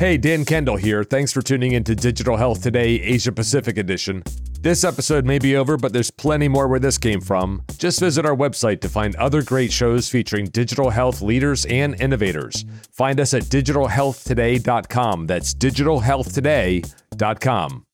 Hey, 0.01 0.17
Dan 0.17 0.43
Kendall 0.45 0.77
here. 0.77 1.03
Thanks 1.03 1.31
for 1.31 1.43
tuning 1.43 1.73
in 1.73 1.83
to 1.83 1.93
Digital 1.93 2.35
Health 2.35 2.63
Today, 2.63 2.99
Asia 3.01 3.31
Pacific 3.31 3.77
Edition. 3.77 4.23
This 4.59 4.83
episode 4.83 5.25
may 5.25 5.37
be 5.37 5.55
over, 5.55 5.77
but 5.77 5.93
there's 5.93 6.09
plenty 6.09 6.47
more 6.47 6.67
where 6.67 6.79
this 6.79 6.97
came 6.97 7.21
from. 7.21 7.61
Just 7.77 7.99
visit 7.99 8.25
our 8.25 8.35
website 8.35 8.81
to 8.81 8.89
find 8.89 9.15
other 9.17 9.43
great 9.43 9.71
shows 9.71 10.09
featuring 10.09 10.47
digital 10.47 10.89
health 10.89 11.21
leaders 11.21 11.65
and 11.65 12.01
innovators. 12.01 12.65
Find 12.91 13.19
us 13.19 13.35
at 13.35 13.43
digitalhealthtoday.com. 13.43 15.27
That's 15.27 15.53
digitalhealthtoday.com. 15.53 17.85